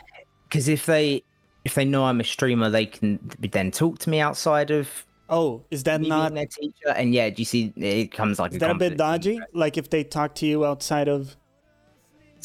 [0.47, 1.23] Because if they
[1.69, 5.63] if they know I'm a streamer, they can then talk to me outside of Oh,
[5.69, 6.89] is that not their teacher.
[6.95, 9.39] And yeah, do you see it comes like is a that a bit dodgy?
[9.53, 11.35] Like if they talk to you outside of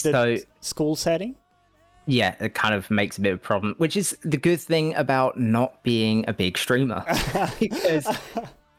[0.02, 1.36] the So school setting?
[2.06, 4.94] yeah, it kind of makes a bit of a problem, which is the good thing
[4.96, 7.02] about not being a big streamer
[7.58, 8.06] because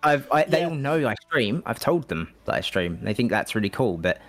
[0.03, 0.67] I've I, they Yeah.
[0.69, 1.63] all know I stream.
[1.65, 2.99] I've told them that I stream.
[3.01, 4.19] They think that's really cool, but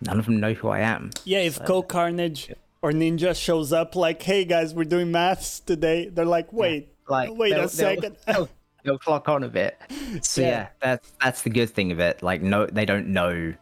[0.00, 1.10] none of them know who I am.
[1.26, 2.50] Yeah, if Cohh Carnage
[2.86, 7.30] or Ninja shows up like, "Hey guys, we're doing maths today," they're like, "Wait, Like
[7.36, 8.48] wait a second." they'll, they'll,
[8.84, 9.76] they'll clock on a bit.
[10.22, 10.48] So Yeah.
[10.48, 10.68] yeah.
[10.80, 12.22] that's that's the good thing of it.
[12.22, 13.54] Like no, they don't know.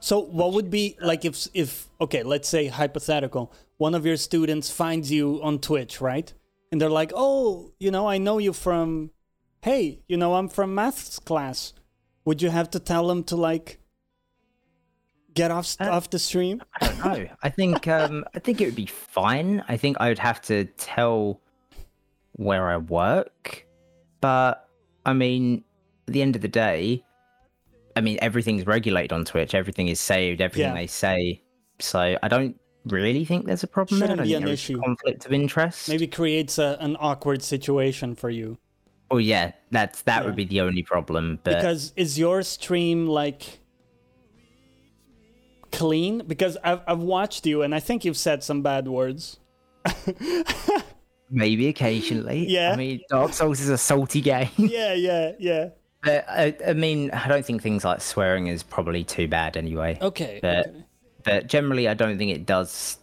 [0.00, 4.68] So what would be like if if okay, let's say hypothetical, one of your students
[4.68, 6.32] finds you on Twitch, right?
[6.72, 9.12] And they're like, "Oh, you know, I know you from
[9.60, 11.72] hey, you know, I'm from maths class."
[12.24, 13.78] Would you have to tell them to like
[15.34, 16.62] get off Uh, off the stream?
[16.80, 17.26] I don't know.
[17.42, 19.64] I think um I think it would be fine.
[19.68, 21.40] I think I would have to tell
[22.32, 23.66] where I work,
[24.20, 24.68] but
[25.04, 25.64] I mean,
[26.08, 27.04] at the end of the day,
[27.96, 29.54] I mean everything's regulated on Twitch.
[29.54, 30.40] Everything is saved.
[30.40, 30.80] Everything Yeah.
[30.80, 31.42] they say.
[31.78, 34.00] So I don't really think there's a problem.
[34.00, 34.80] Shouldn't don't be an issue.
[34.80, 35.88] Conflict of interest.
[35.88, 38.58] Maybe creates a, an awkward situation for you.
[39.10, 40.26] Oh yeah, that's that Yeah.
[40.26, 41.38] would be the only problem.
[41.44, 43.58] But because is your stream like
[45.82, 49.38] clean because I've, I've watched you and i think you've said some bad words
[51.30, 52.46] maybe occasionally.
[52.48, 52.72] Yeah.
[52.72, 54.50] I mean, Dark Souls is a salty game.
[54.56, 55.68] yeah yeah yeah
[56.04, 59.98] But I, I mean, I don't think things like swearing is probably too bad anyway.
[60.00, 60.84] okay, But- okay.
[61.24, 62.98] But generally, I don't think it does.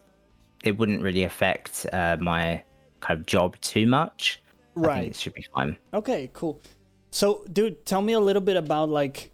[0.63, 2.63] It wouldn't really affect uh, my
[2.99, 4.41] kind of job too much.
[4.75, 5.77] Right it should be fine.
[5.93, 6.61] okay cool
[7.11, 9.32] so dude tell me a little bit about like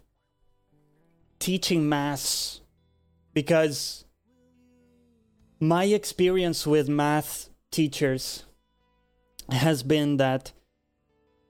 [1.38, 2.60] teaching maths
[3.36, 4.06] because
[5.60, 8.44] my experience with math teachers
[9.50, 10.52] has been that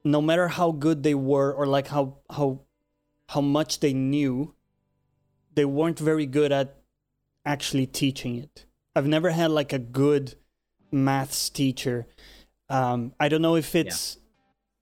[0.02, 2.60] no matter how good they were or like how how
[3.28, 4.52] how much they knew
[5.54, 6.76] they weren't very good at
[7.44, 8.66] actually teaching it.
[8.96, 10.34] I've never had like a good
[10.90, 12.08] maths teacher.
[12.68, 14.18] Um, i don't know if it's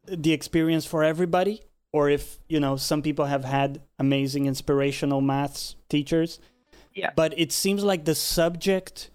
[0.07, 5.76] the experience for everybody or if you know some people have had amazing inspirational maths
[5.90, 6.40] teachers
[6.95, 7.11] Yeah.
[7.16, 9.11] but it seems like the subject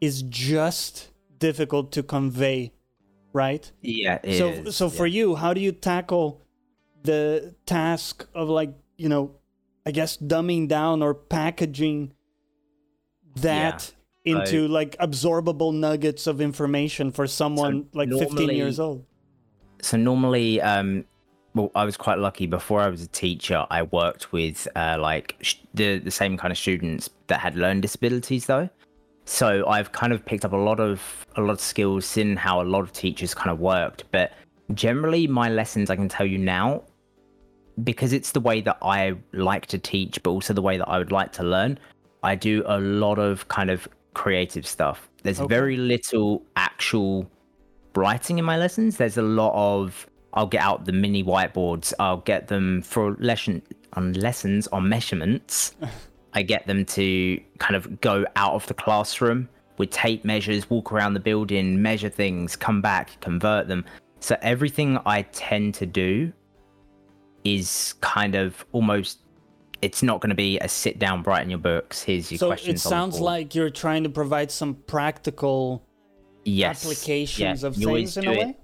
[0.00, 2.72] is just difficult to convey
[3.32, 4.18] right Yeah.
[4.22, 5.18] it so is, so for yeah.
[5.18, 6.42] you how do you tackle
[7.02, 9.32] the task of like you know
[9.86, 12.12] i guess dumbing down or packaging
[13.36, 13.92] that
[14.24, 19.04] into like absorbable nuggets of information for someone like 15 years old
[19.82, 21.04] so normally um
[21.54, 25.36] well i was quite lucky before i was a teacher i worked with uh like
[25.40, 28.68] sh- the the same kind of students that had learning disabilities though
[29.24, 32.60] so i've kind of picked up a lot of a lot of skills in how
[32.60, 34.32] a lot of teachers kind of worked but
[34.74, 36.82] generally my lessons i can tell you now
[37.82, 40.98] because it's the way that i like to teach but also the way that i
[40.98, 41.78] would like to learn
[42.22, 45.54] i do a lot of kind of creative stuff there's Okay.
[45.54, 47.28] very little actual
[47.96, 48.96] writing in my lessons.
[48.98, 51.92] There's a lot of I'll get out the mini whiteboards.
[51.98, 53.62] I'll get them for lesson
[53.94, 55.74] on lessons on measurements.
[56.34, 60.92] I get them to kind of go out of the classroom with tape measures, walk
[60.92, 63.84] around the building, measure things, come back, convert them.
[64.20, 66.32] So everything I tend to do
[67.44, 69.20] is kind of almost
[69.82, 72.02] it's not going to be a sit down, write in your books.
[72.02, 72.84] Here's your so questions.
[72.84, 75.86] it sounds like you're trying to provide some practical
[76.44, 76.84] yes.
[76.84, 78.56] applications of you things in a way.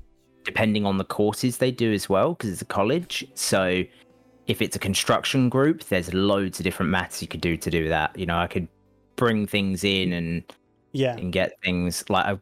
[0.45, 3.27] Depending on the courses they do as well, because it's a college.
[3.35, 3.83] So
[4.47, 7.89] if it's a construction group, there's loads of different maths you could do to do
[7.89, 8.19] that.
[8.19, 8.67] You know, I could
[9.17, 10.43] bring things in and
[10.93, 12.39] yeah and get things like I,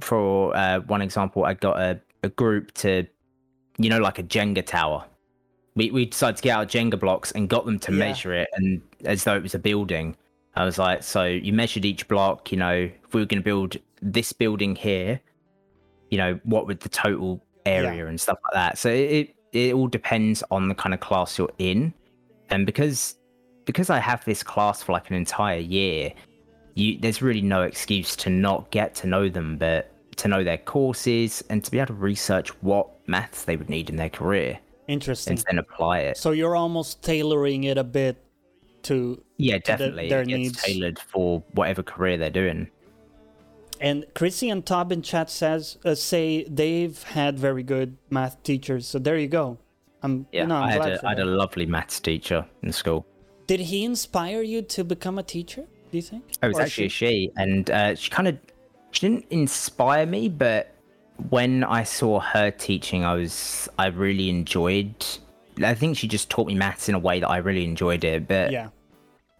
[0.00, 3.06] for uh, one example, I got a, a group to,
[3.76, 5.04] you know, like a Jenga tower.
[5.74, 7.98] We we decided to get out Jenga blocks and got them to Yeah.
[7.98, 10.16] measure it, and as though it was a building.
[10.54, 12.52] I was like, so you measured each block.
[12.52, 15.18] You know, if we were going to build this building here,
[16.12, 18.76] you know, what would the total area and stuff like that.
[18.78, 21.94] So it it all depends on the kind of class you're in,
[22.50, 23.16] and because
[23.64, 26.12] because I have this class for like an entire year,
[26.74, 30.58] you there's really no excuse to not get to know them, but to know their
[30.58, 34.58] courses and to be able to research what maths they would need in their career
[34.88, 36.16] interesting and then apply it.
[36.18, 38.16] so you're almost tailoring it a bit
[38.82, 40.08] to Yeah, the- definitely.
[40.10, 40.60] their it needs.
[40.60, 42.68] tailored for whatever career they're doing.
[43.82, 48.86] And Chrissy and Tob in chat says uh, say they've had very good math teachers.
[48.86, 49.58] So there you go.
[50.04, 53.04] I'm Yeah, know, I'm I, had a, had a lovely maths teacher in school.
[53.48, 55.64] Did he inspire you to become a teacher?
[55.90, 56.24] Do you think?
[56.42, 57.06] Oh, it was Or actually she?
[57.06, 58.38] a she, and uh, she kind of
[58.92, 60.74] she didn't inspire me, but
[61.30, 64.94] when I saw her teaching, I was I really enjoyed.
[65.62, 68.28] I think she just taught me maths in a way that I really enjoyed it.
[68.28, 68.68] But Yeah.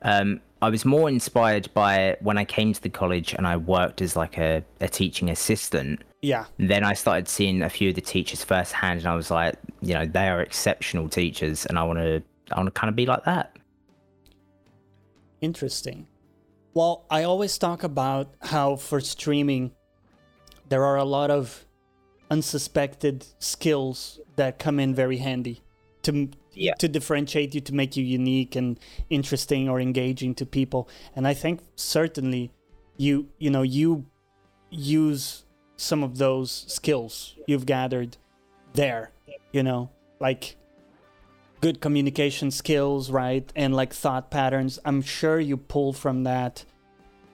[0.02, 4.00] um, I was more inspired by when I came to the college and I worked
[4.00, 6.02] as like a, a teaching assistant.
[6.22, 6.44] Yeah.
[6.56, 9.94] Then I started seeing a few of the teachers firsthand, and I was like, you
[9.94, 13.06] know, they are exceptional teachers, and I want to I want to kind of be
[13.06, 13.56] like that.
[15.40, 16.06] Interesting.
[16.74, 19.72] Well, I always talk about how for streaming,
[20.68, 21.66] there are a lot of
[22.30, 25.60] unsuspected skills that come in very handy
[26.02, 26.74] to Yeah.
[26.74, 28.78] to differentiate you, to make you unique and
[29.08, 30.88] interesting or engaging to people.
[31.16, 32.52] And I think certainly
[32.96, 34.06] you you know you
[34.70, 35.44] use
[35.76, 38.16] some of those skills you've gathered
[38.74, 39.10] there.
[39.52, 39.90] You know,
[40.20, 40.56] like
[41.60, 43.50] good communication skills, right?
[43.54, 44.78] And like thought patterns.
[44.84, 46.64] I'm sure you pull from that,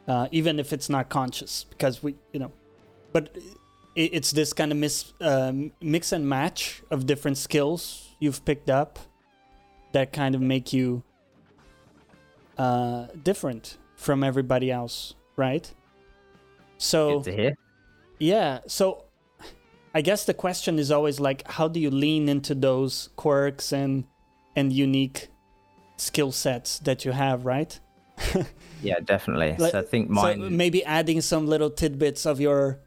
[0.06, 2.52] uh, even if it's not conscious, because we, you know,
[3.12, 3.36] but
[3.94, 8.68] it, it's this kind of mis, um, mix and match of different skills you've picked
[8.70, 8.98] up
[9.98, 11.02] that kind of make you
[12.56, 15.72] uh, different from everybody else, right?
[16.78, 17.54] So Good to hear.
[18.20, 18.60] yeah.
[18.66, 19.04] So
[19.94, 24.04] I guess the question is always like, how do you lean into those quirks and
[24.54, 25.28] and unique
[25.96, 27.78] skill sets that you have, right?
[28.80, 29.56] Yeah, definitely.
[29.58, 32.78] Like- so I think So maybe adding some little tidbits of your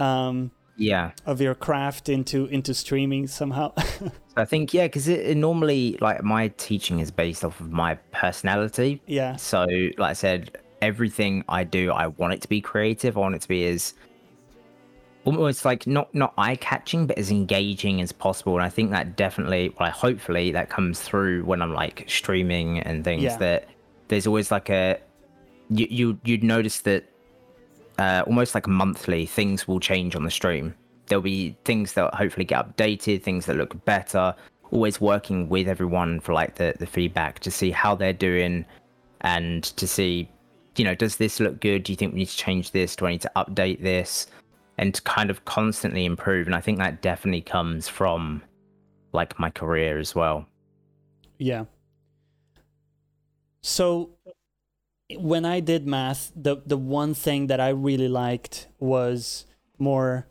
[0.00, 1.12] um yeah.
[1.26, 3.72] of your craft into into streaming somehow.
[4.36, 7.96] I think yeah, because it, it normally like my teaching is based off of my
[8.12, 9.02] personality.
[9.06, 9.36] yeah.
[9.36, 9.66] So
[9.98, 13.16] like I said, everything I do, I want it to be creative.
[13.16, 13.94] I want it to be as
[15.24, 18.54] almost like not not eye catching, but as engaging as possible.
[18.54, 23.04] And I think that definitely, well, hopefully that comes through when I'm like streaming and
[23.04, 23.22] things.
[23.22, 23.36] Yeah.
[23.36, 23.68] That
[24.08, 24.98] there's always like a
[25.68, 27.04] you you you'd notice that
[27.98, 30.74] uh, almost like monthly things will change on the stream.
[31.06, 34.34] There'll be things that hopefully get updated, things that look better.
[34.70, 38.64] Always working with everyone for like the, the feedback to see how they're doing
[39.22, 40.28] and to see,
[40.76, 41.82] you know, does this look good?
[41.82, 42.94] Do you think we need to change this?
[42.94, 44.26] Do I need to update this?
[44.76, 46.46] And to kind of constantly improve.
[46.46, 48.42] And I think that definitely comes from
[49.12, 50.46] like my career as well.
[51.38, 51.64] Yeah.
[53.62, 54.10] So
[55.16, 59.46] when I did math, the the one thing that I really liked was
[59.78, 60.28] more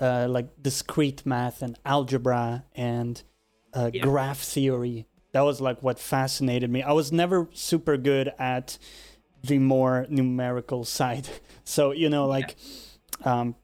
[0.00, 3.22] uh, like discrete math and algebra and
[3.74, 4.02] uh, Yeah.
[4.02, 5.06] graph theory.
[5.32, 6.82] That was like what fascinated me.
[6.82, 8.78] I was never super good at
[9.42, 11.28] the more numerical side.
[11.64, 12.56] So you know, like
[13.24, 13.56] um,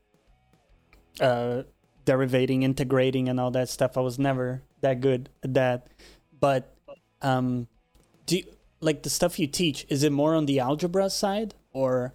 [1.20, 1.62] uh,
[2.04, 3.96] derivating, integrating, and all that stuff.
[3.96, 5.86] I was never that good at that.
[6.38, 6.74] But
[7.22, 7.68] um,
[8.26, 8.44] do you,
[8.80, 9.86] like the stuff you teach?
[9.88, 12.14] Is it more on the algebra side or?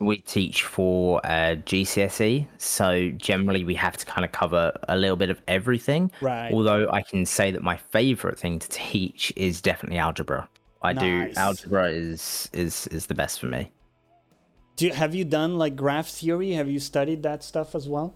[0.00, 5.16] we teach for uh, GCSE, so generally we have to kind of cover a little
[5.16, 6.10] bit of everything.
[6.20, 6.52] Right.
[6.52, 10.48] Although I can say that my favorite thing to teach is definitely algebra.
[10.82, 11.34] I Nice.
[11.34, 13.72] do algebra is is is the best for me.
[14.76, 16.52] Do you, have you done like graph theory?
[16.52, 18.14] Have you studied that stuff as well?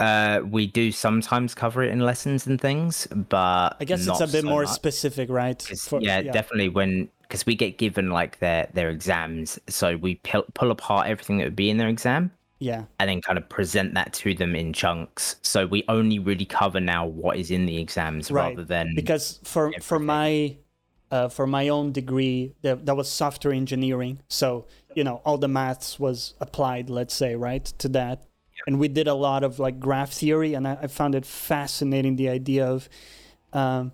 [0.00, 4.26] Uh, we do sometimes cover it in lessons and things, but I guess it's a
[4.26, 4.72] bit so more much.
[4.72, 5.60] specific, right?
[5.62, 10.44] For- yeah, definitely when because we get given like their their exams, so we pull,
[10.54, 12.84] pull apart everything that would be in their exam Yeah.
[12.98, 15.36] and then kind of present that to them in chunks.
[15.42, 19.38] So we only really cover now what is in the exams Right, rather than because
[19.44, 20.56] for for my
[21.12, 25.48] uh, for my own degree that, that was software engineering so you know all the
[25.48, 28.26] maths was applied let's say right to that
[28.66, 32.16] and we did a lot of like graph theory and i, I found it fascinating
[32.16, 32.88] the idea of
[33.52, 33.92] um,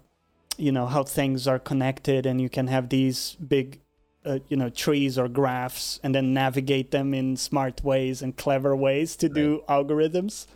[0.59, 3.81] you know how things are connected and you can have these big
[4.25, 8.75] uh, you know trees or graphs and then navigate them in smart ways and clever
[8.75, 10.47] ways to do algorithms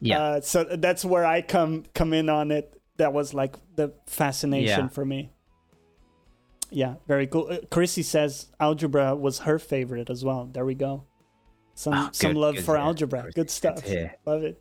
[0.00, 0.20] yeah.
[0.20, 2.80] uh, so that's where I come come in on it.
[2.98, 4.88] That was like the fascination Yeah.
[4.88, 5.30] for me.
[6.70, 7.48] Yeah, very cool.
[7.50, 10.48] Uh, Chrissy says algebra was her favorite as well.
[10.52, 11.04] There we go.
[11.76, 13.30] Some Ah, some love for hear, algebra.
[13.34, 13.84] Good stuff.
[14.24, 14.60] Love it.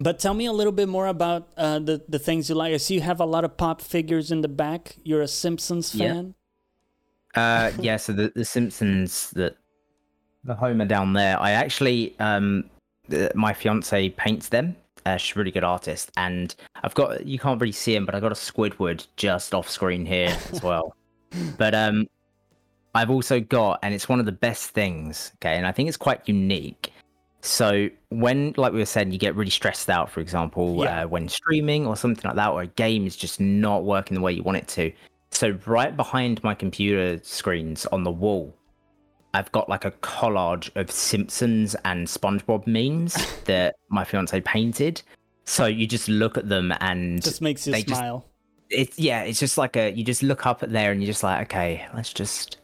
[0.00, 2.74] But tell me a little bit more about uh, the the things you like.
[2.74, 4.96] I see you have a lot of pop figures in the back.
[5.04, 6.12] You're a Simpsons Yeah.
[6.14, 6.34] fan.
[7.36, 9.54] Uh, yeah, so the, the Simpsons, the
[10.44, 11.38] the Homer down there.
[11.40, 12.68] I actually, um,
[13.34, 14.74] my fiance paints them.
[15.06, 18.14] Uh, she's a really good artist, and I've got you can't really see him, but
[18.16, 20.96] I got a Squidward just off screen here as well.
[21.58, 22.08] but um,
[22.94, 25.32] I've also got, and it's one of the best things.
[25.36, 26.92] Okay, and I think it's quite unique.
[27.42, 31.04] So when, like we were saying, you get really stressed out, for example, Yeah.
[31.04, 34.20] uh, when streaming or something like that, or a game is just not working the
[34.20, 34.92] way you want it to.
[35.30, 38.54] So right behind my computer screens on the wall,
[39.32, 43.14] I've got like a collage of Simpsons and SpongeBob memes
[43.44, 45.00] that my fiance painted.
[45.44, 48.26] So you just look at them and Just makes you They just- smile.
[48.68, 51.22] it's yeah, it's just like a you just look up at there and you're just
[51.22, 52.58] like, okay, let's just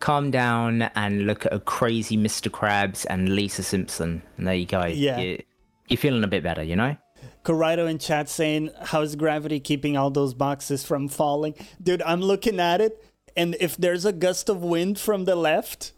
[0.00, 2.50] calm down and look at a crazy Mr.
[2.50, 4.84] Krabs and Lisa Simpson, and there you go.
[4.86, 5.18] Yeah.
[5.18, 5.42] you,
[5.88, 6.96] you're feeling a bit better, you know.
[7.44, 12.60] Corrido in chat saying, "How's gravity keeping all those boxes from falling?" Dude, I'm looking
[12.60, 13.02] at it,
[13.36, 15.92] and if there's a gust of wind from the left,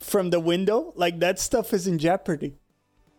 [0.00, 2.54] from the window, like that stuff is in jeopardy.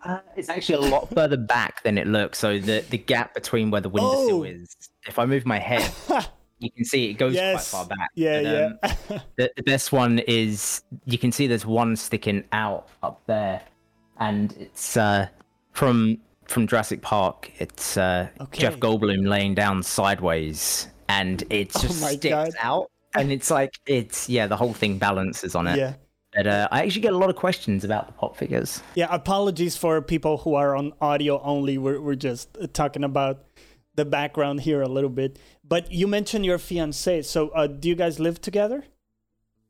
[0.04, 2.38] Uh, it's actually a lot further back than it looks.
[2.38, 4.44] So the the gap between where the windowsill Oh.
[4.44, 4.76] is,
[5.08, 5.90] if I move my head,
[6.64, 7.70] you can see it goes Yes.
[7.72, 8.10] quite far back.
[8.16, 8.42] Yeah,
[8.82, 9.20] But, um, yeah.
[9.38, 13.62] the, the best one is you can see there's one sticking out up there,
[14.20, 15.28] and it's uh,
[15.72, 17.52] from from Jurassic Park.
[17.60, 18.62] It's uh, okay.
[18.62, 22.52] Jeff Goldblum laying down sideways, and it Oh just my sticks God.
[22.62, 22.90] out.
[23.16, 25.78] And it's like it's yeah, the whole thing balances on it.
[25.78, 25.94] yeah.
[26.36, 28.82] But uh, I actually get a lot of questions about the pop figures.
[28.96, 31.78] Yeah, apologies for people who are on audio only.
[31.78, 33.44] We're, we're just talking about
[33.94, 35.38] the background here a little bit.
[35.74, 37.24] But you mentioned your fiance.
[37.24, 38.84] So uh, do you guys live together?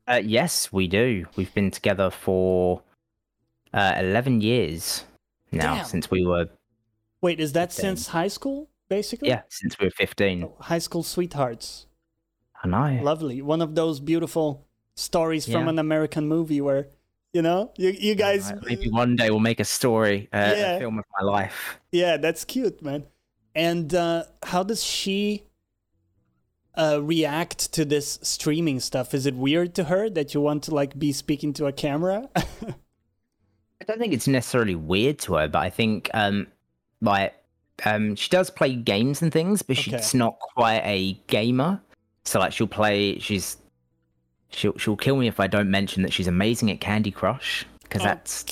[0.06, 1.24] Uh, yes, we do.
[1.34, 2.82] We've been together for
[3.72, 5.04] uh, 11 years
[5.50, 5.84] now, Damn.
[5.86, 6.50] since we were,
[7.22, 7.96] Wait, is that Fifteen.
[7.96, 9.28] since high school, basically?
[9.30, 10.44] yeah, since we were 15.
[10.44, 11.86] Oh, high school sweethearts.
[12.62, 13.02] I know.
[13.02, 13.40] Lovely.
[13.40, 16.88] One of those beautiful stories from an American movie where,
[17.32, 18.52] you know, you, you guys.
[18.52, 20.72] Right, Maybe one day we'll make a story, uh, Yeah.
[20.76, 21.78] a film of my life.
[21.92, 23.04] Yeah, that's cute, man.
[23.54, 25.44] And uh, how does she
[26.76, 29.14] uh, react to this streaming stuff?
[29.14, 32.28] Is it weird to her that you want to like be speaking to a camera?
[32.36, 36.46] I don't think it's necessarily weird to her, but I think um,
[37.00, 37.34] like
[37.84, 39.90] um, she does play games and things, but Okay.
[39.96, 41.80] she's not quite a gamer.
[42.24, 43.58] So like she'll play, she's
[44.50, 48.02] she'll she'll kill me if I don't mention that she's amazing at Candy Crush because
[48.02, 48.42] that's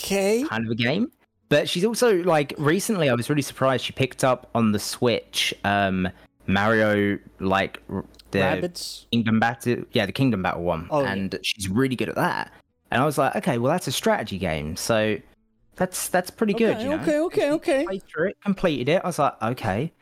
[0.47, 1.11] kind of a game.
[1.49, 5.55] But she's also like recently I was really surprised she picked up on the Switch
[5.65, 6.09] um
[6.47, 7.81] Mario like
[8.31, 9.07] the Rabbids.
[9.11, 10.89] Kingdom Battle yeah, the Kingdom Battle one.
[10.91, 11.13] Oh, yeah.
[11.13, 12.53] and she's really good at that.
[12.91, 14.77] And I was like, okay, well that's a strategy game.
[14.77, 15.19] So
[15.77, 17.03] that's that's pretty good, Okay, you know.
[17.03, 17.85] okay, okay, okay.
[17.85, 19.03] Played through it, completed it.
[19.03, 19.93] I was like, okay.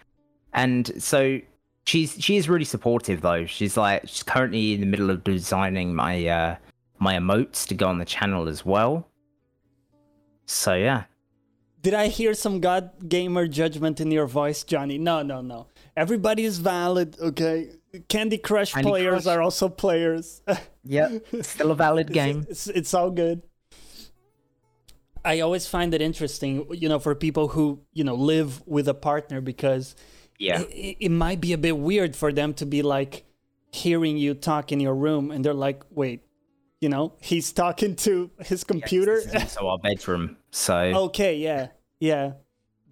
[0.53, 1.41] And so
[1.87, 3.47] she's she is really supportive though.
[3.47, 6.57] She's like she's currently in the middle of designing my uh
[6.99, 9.09] my emotes to go on the channel as well.
[10.47, 11.05] So yeah.
[11.83, 14.99] Did I hear some God gamer judgment in your voice, Johnny?
[14.99, 15.67] No, no, no.
[15.97, 17.71] Everybody is valid, okay?
[18.09, 19.35] Candy Crush Candy players Crush.
[19.37, 20.43] are also players.
[20.85, 21.27] Yep.
[21.43, 22.47] Still a valid game.
[22.49, 23.43] It's, it's all good.
[25.23, 28.95] I always find it interesting, you know, for people who, you know, live with a
[28.95, 29.95] partner because
[30.39, 30.63] Yeah.
[30.63, 33.25] it, it might be a bit weird for them to be like
[33.73, 36.23] hearing you talk in your room and they're like, wait,
[36.81, 39.17] you know, he's talking to his computer.
[39.17, 40.39] Is also our bedroom.
[40.51, 40.75] So
[41.09, 41.69] okay, yeah,
[42.01, 42.33] yeah.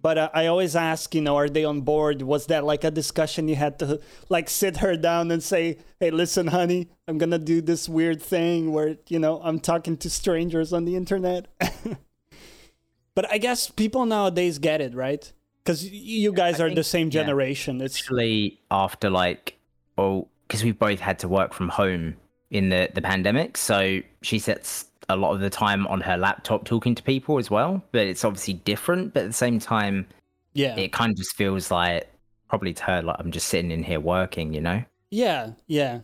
[0.01, 2.21] But uh, I always ask, you know, are they on board?
[2.21, 6.11] Was that like a discussion you had to like sit her down and say, hey,
[6.11, 10.09] listen, honey, I'm going to do this weird thing where, you know, I'm talking to
[10.09, 11.47] strangers on the internet?
[13.15, 15.31] but I guess people nowadays get it, right?
[15.63, 17.21] Because you guys I are the think- same yeah.
[17.23, 17.81] generation.
[17.81, 19.59] It's actually after like
[19.97, 22.15] oh because we both had to work from home
[22.49, 26.65] in the the pandemic, so she sits a lot of the time on her laptop
[26.65, 27.83] talking to people as well.
[27.91, 29.13] But it's obviously different.
[29.13, 30.07] But at the same time,
[30.53, 30.75] Yeah.
[30.77, 32.09] it kind of just feels like
[32.47, 34.83] probably to her like I'm just sitting in here working, you know.
[35.11, 36.01] yeah, yeah.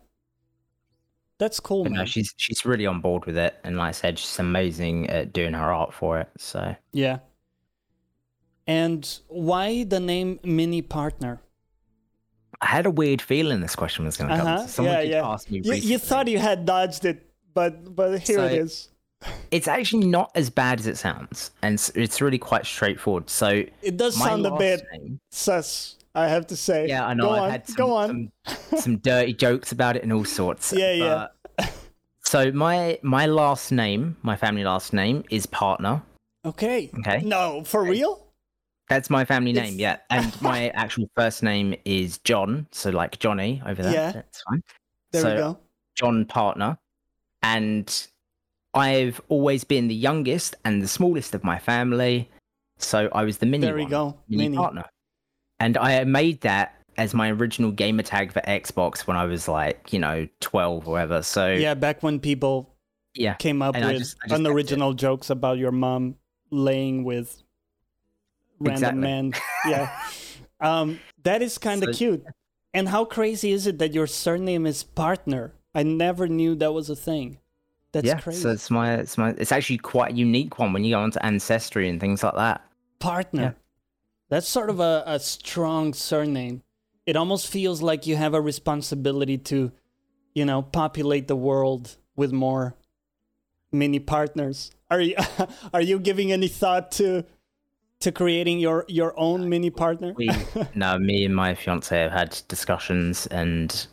[1.37, 1.99] That's cool, But man.
[1.99, 5.33] no, she's she's really on board with it, and like I said, she's amazing at
[5.33, 6.29] doing her art for it.
[6.37, 7.19] So Yeah.
[8.67, 11.41] And why the name Mini Partner?
[12.61, 14.47] I had a weird feeling this question was going to come.
[14.47, 14.67] Uh-huh.
[14.67, 15.37] Someone Yeah, yeah.
[15.49, 18.89] me You, you thought you had dodged it, but but here it So- is.
[19.51, 23.29] It's actually not as bad as it sounds, and it's, it's really quite straightforward.
[23.29, 26.87] So It does sound a bit name- sus, I have to say.
[26.87, 27.23] yeah, I know.
[27.25, 28.31] Go I've on, had some, go on.
[28.45, 30.73] some some dirty jokes about it and all sorts.
[30.73, 31.27] Yeah, yeah.
[32.23, 36.01] So my my last name, my family last name is partner.
[36.43, 36.89] Okay.
[36.99, 37.21] Okay.
[37.23, 38.21] No, for real?
[38.89, 39.97] That's my family It's- name, yeah.
[40.09, 43.93] And my actual first name is John, so like Johnny over there.
[43.93, 44.11] Yeah.
[44.11, 44.61] That's fine.
[45.11, 45.59] There so we go.
[45.95, 46.77] John partner.
[47.43, 48.07] And
[48.75, 52.29] I've always been the youngest and the smallest of my family.
[52.77, 54.17] So I was the mini There we one, go.
[54.27, 54.57] mini, Mini.
[54.57, 54.85] partner.
[55.59, 59.91] And I made that as my original gamer tag for Xbox when I was like,
[59.93, 61.21] you know, 12 or whatever.
[61.23, 62.75] So Yeah, back when people
[63.13, 63.35] yeah.
[63.35, 66.15] came up And I with just- I just unoriginal jokes about your mom
[66.51, 67.41] laying with
[68.59, 69.01] random Exactly.
[69.01, 69.33] men.
[69.67, 69.99] Yeah.
[70.59, 72.25] um, that is kind of So- cute.
[72.73, 75.53] And how crazy is it that your surname is partner?
[75.73, 77.37] I never knew that was a thing.
[77.95, 78.41] That's yeah, crazy.
[78.41, 81.17] so it's my it's my it's actually quite a unique one when you go onto
[81.19, 82.61] ancestry and things like that.
[82.99, 83.41] partner.
[83.41, 83.51] Yeah.
[84.27, 86.61] That's sort of a, a strong surname.
[87.05, 89.71] It almost feels like you have a responsibility to,
[90.33, 92.75] you know, populate the world with more
[93.71, 94.71] mini partners.
[94.91, 95.15] Are you
[95.73, 97.23] are you giving any thought to
[98.01, 100.11] to creating your your own mini partner?
[100.17, 100.29] We
[100.75, 103.87] no, me and my fiance have had discussions, and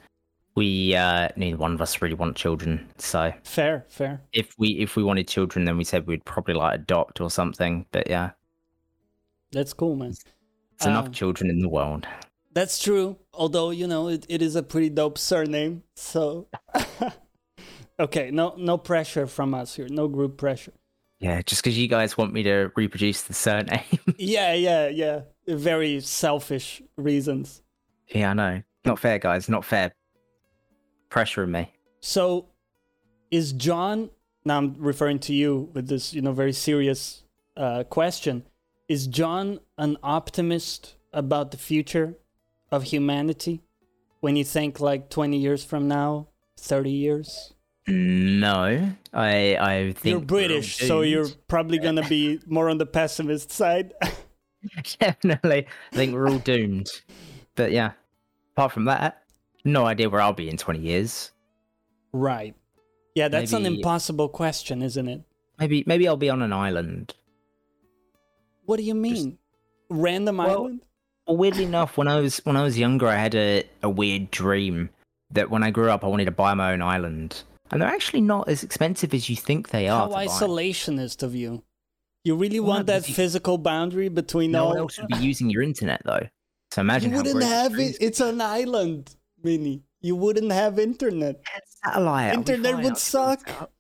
[0.55, 2.89] we uh, neither one of us really want children.
[2.99, 4.21] So fair, fair.
[4.33, 7.87] if we if we wanted children, then we said we'd probably like adopt or something.
[7.93, 8.31] But yeah,
[9.53, 10.11] That's cool, man.
[10.75, 12.07] it's enough Um, children in the world.
[12.55, 13.17] That's true.
[13.33, 15.85] Although, you know, it, it is a pretty dope surname.
[15.97, 16.49] So
[18.01, 19.87] Okay, no no pressure from us here.
[19.89, 20.73] No group pressure.
[21.21, 23.81] Yeah, just because you guys want me to reproduce the surname.
[24.19, 25.21] Yeah, yeah, yeah.
[25.47, 27.63] Very selfish reasons.
[28.09, 28.63] yeah, I know.
[28.85, 29.49] Not fair, guys.
[29.49, 29.93] Not fair.
[31.13, 31.71] Pressuring me.
[32.01, 32.47] So,
[33.31, 34.11] is John?
[34.45, 37.23] Now I'm referring to you with this, you know, very serious
[37.57, 38.45] uh, question.
[38.89, 42.15] Is John an optimist about the future
[42.71, 43.61] of humanity?
[44.21, 47.53] When you think like 20 years from now, 30 years,
[47.87, 53.51] No, I I think you're British, so you're probably gonna be more on the pessimist
[53.51, 53.93] side.
[55.01, 55.67] definitely.
[55.93, 56.89] I think we're all doomed.
[57.57, 57.93] But yeah,
[58.55, 59.22] apart from that,
[59.65, 61.33] no idea where I'll be in twenty years.
[62.13, 62.55] right?
[63.15, 65.23] Yeah, that's an impossible question, isn't it?
[65.59, 67.15] Maybe maybe I'll be on an island.
[68.65, 69.39] What do you mean?
[69.91, 70.81] Random Well, island?
[71.27, 74.31] Well, weirdly enough, when I was when I was younger, I had a, a weird
[74.31, 74.91] dream
[75.31, 78.23] that when I grew up, I wanted to buy my own island, and they're actually
[78.23, 80.09] not as expensive as you think they are.
[80.09, 81.63] How isolationist of you.
[82.25, 84.69] You really Well, want that physical boundary between No all.
[84.71, 86.29] one else would be using your internet though.
[86.71, 87.97] So imagine you wouldn't have it.
[88.01, 89.83] It's an island, Mini.
[90.01, 91.43] You wouldn't have internet.
[91.85, 92.35] satellite.
[92.35, 93.71] Internet would I'll sort it suck.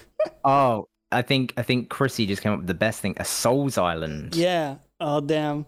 [0.44, 3.78] oh, I think I think Chrissy just came up with the best thing: a Souls
[3.78, 4.34] Island.
[4.36, 4.76] Yeah.
[5.00, 5.66] Oh damn.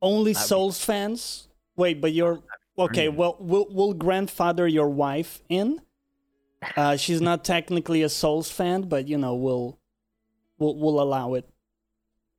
[0.00, 1.48] Only That'd be- Souls fans.
[1.76, 2.40] Wait, but you're
[2.78, 3.08] okay.
[3.08, 5.80] Well, we'll we'll grandfather your wife in.
[6.76, 9.78] Uh, she's not technically a Souls fan, but you know we'll
[10.58, 11.48] we'll we'll allow it.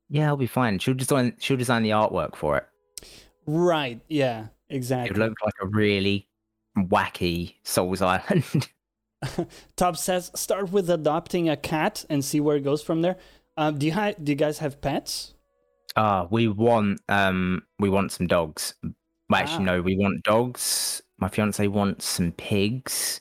[0.10, 0.80] Yeah, I'll be fine.
[0.80, 2.66] She'll design she'll design the artwork for it.
[3.46, 4.00] Right.
[4.08, 4.48] Yeah.
[4.70, 4.70] Exactly.
[4.70, 5.20] It Exactly.
[5.20, 6.28] would look like a really
[6.88, 8.70] wacky Souls Island.
[9.76, 13.18] Top says start with adopting a cat and see where it goes from there.
[13.58, 15.34] Um, do you ha- do you guys have pets?
[15.96, 18.74] Ah, we want um we want some dogs.
[18.84, 19.76] Well, actually, Ah.
[19.76, 21.02] no, we want dogs.
[21.18, 23.20] My fiance wants some pigs.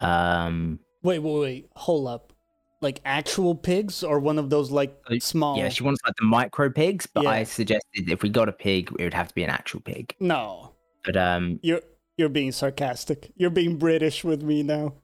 [0.00, 1.70] Um, Wait, wait, wait.
[1.76, 2.32] Hold up.
[2.80, 5.58] Like actual pigs or one of those like Uh, small?
[5.58, 8.90] yeah, she wants like the micro pigs, but I suggested if we got a pig,
[8.98, 10.14] it would have to be an actual pig.
[10.20, 10.74] No,
[11.04, 11.80] But um, you're
[12.18, 13.30] you're being sarcastic.
[13.36, 14.94] You're being British with me now.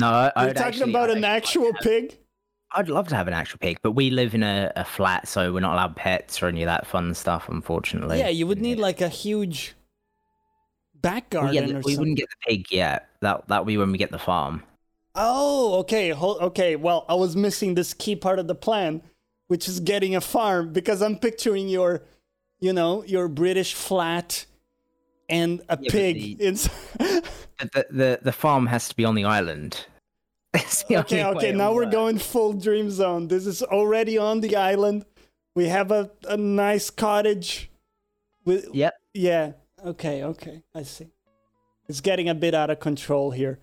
[0.00, 2.18] no, I, You're I'd talking actually- about I'd an actual like to have- pig.
[2.72, 5.52] I'd love to have an actual pig, but we live in a, a flat, so
[5.52, 8.20] we're not allowed pets or any of that fun stuff, unfortunately.
[8.20, 9.74] Yeah, you would need like a huge
[10.94, 11.98] back Well, garden yeah, or we something.
[11.98, 13.08] wouldn't get the pig yet.
[13.22, 14.62] That that'll be when we get the farm.
[15.16, 16.12] Oh, okay.
[16.14, 16.76] Okay.
[16.76, 19.02] Well, I was missing this key part of the plan,
[19.48, 22.02] which is getting a farm because I'm picturing your,
[22.60, 24.46] you know, your British flat
[25.30, 26.72] and a Yeah, pig the- inside.
[27.74, 29.84] The, the, the, farm has to be on the island.
[30.88, 31.52] The okay, okay.
[31.52, 33.28] Now we're going full dream zone.
[33.28, 35.04] This is already on the island.
[35.54, 37.70] We have a, a nice cottage.
[38.46, 38.94] With Yep.
[39.12, 39.52] yeah.
[39.84, 40.62] Okay, okay.
[40.74, 41.08] I see.
[41.86, 43.58] It's getting a bit out of control here.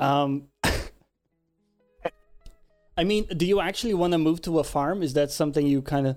[0.00, 0.48] Um.
[2.96, 5.02] I mean, do you actually want to move to a farm?
[5.02, 6.16] Is that something you kind of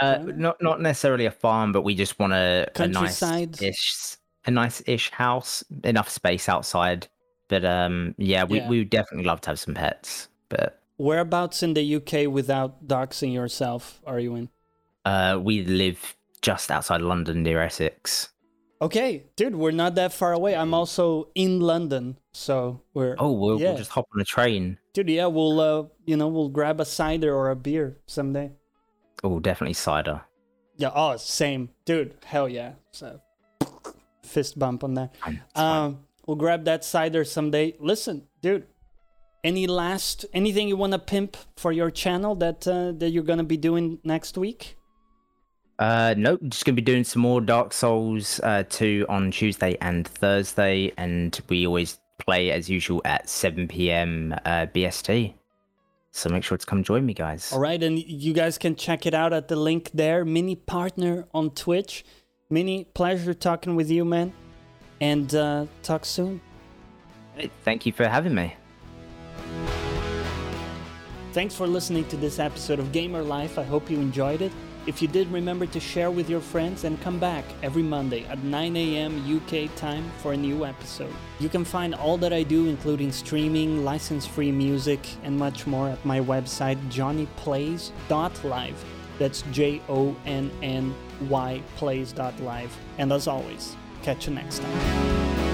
[0.00, 3.22] Uh, not not necessarily a farm, but we just want a, a nice
[3.60, 4.16] ish
[4.46, 7.08] a nice ish house, enough space outside.
[7.48, 8.68] But um, yeah, we Yeah.
[8.68, 10.28] we would definitely love to have some pets.
[10.48, 14.48] But whereabouts in the UK without doxing yourself are you in?
[15.04, 18.30] uh, we live just outside London, near Essex.
[18.80, 20.54] Okay, dude, we're not that far away.
[20.56, 23.68] I'm also in London, so we're Oh, we'll, Yeah.
[23.68, 24.78] we'll just hop on a train.
[24.94, 25.08] dude.
[25.08, 28.52] Yeah, we'll uh, you know, we'll grab a cider or a beer someday.
[29.22, 30.22] Oh, definitely cider.
[30.76, 30.90] Yeah.
[30.94, 32.14] Oh, same, dude.
[32.24, 32.72] Hell yeah.
[32.92, 33.20] So,
[34.24, 35.16] fist bump on that.
[35.16, 35.84] Fine, it's fine.
[35.84, 37.74] Um, we'll grab that cider someday.
[37.78, 38.66] Listen, dude.
[39.42, 43.44] Any last anything you want to pimp for your channel that uh, that you're gonna
[43.44, 44.78] be doing next week?
[45.78, 50.06] Uh, nope, just gonna be doing some more Dark Souls uh, 2 on Tuesday and
[50.06, 54.32] Thursday, and we always play as usual at 7 p.m.
[54.44, 55.34] Uh, BST.
[56.12, 57.52] So make sure to come join me, guys.
[57.52, 60.24] All right, and you guys can check it out at the link there.
[60.24, 62.04] Mini partner on Twitch.
[62.50, 64.32] Mini, pleasure talking with you, man.
[65.00, 66.40] And uh, talk soon.
[67.34, 68.54] Hey, Thank you for having me.
[71.32, 73.58] Thanks for listening to this episode of Gamer Life.
[73.58, 74.52] I hope you enjoyed it.
[74.86, 78.44] If you did, remember to share with your friends and come back every Monday at
[78.44, 79.36] 9 a.m.
[79.36, 81.12] UK time for a new episode.
[81.40, 85.88] You can find all that I do, including streaming, license free music, and much more
[85.88, 88.84] at my website, johnnyplays.live.
[89.18, 92.76] That's J O N N Y plays.live.
[92.98, 95.53] And as always, catch you next time.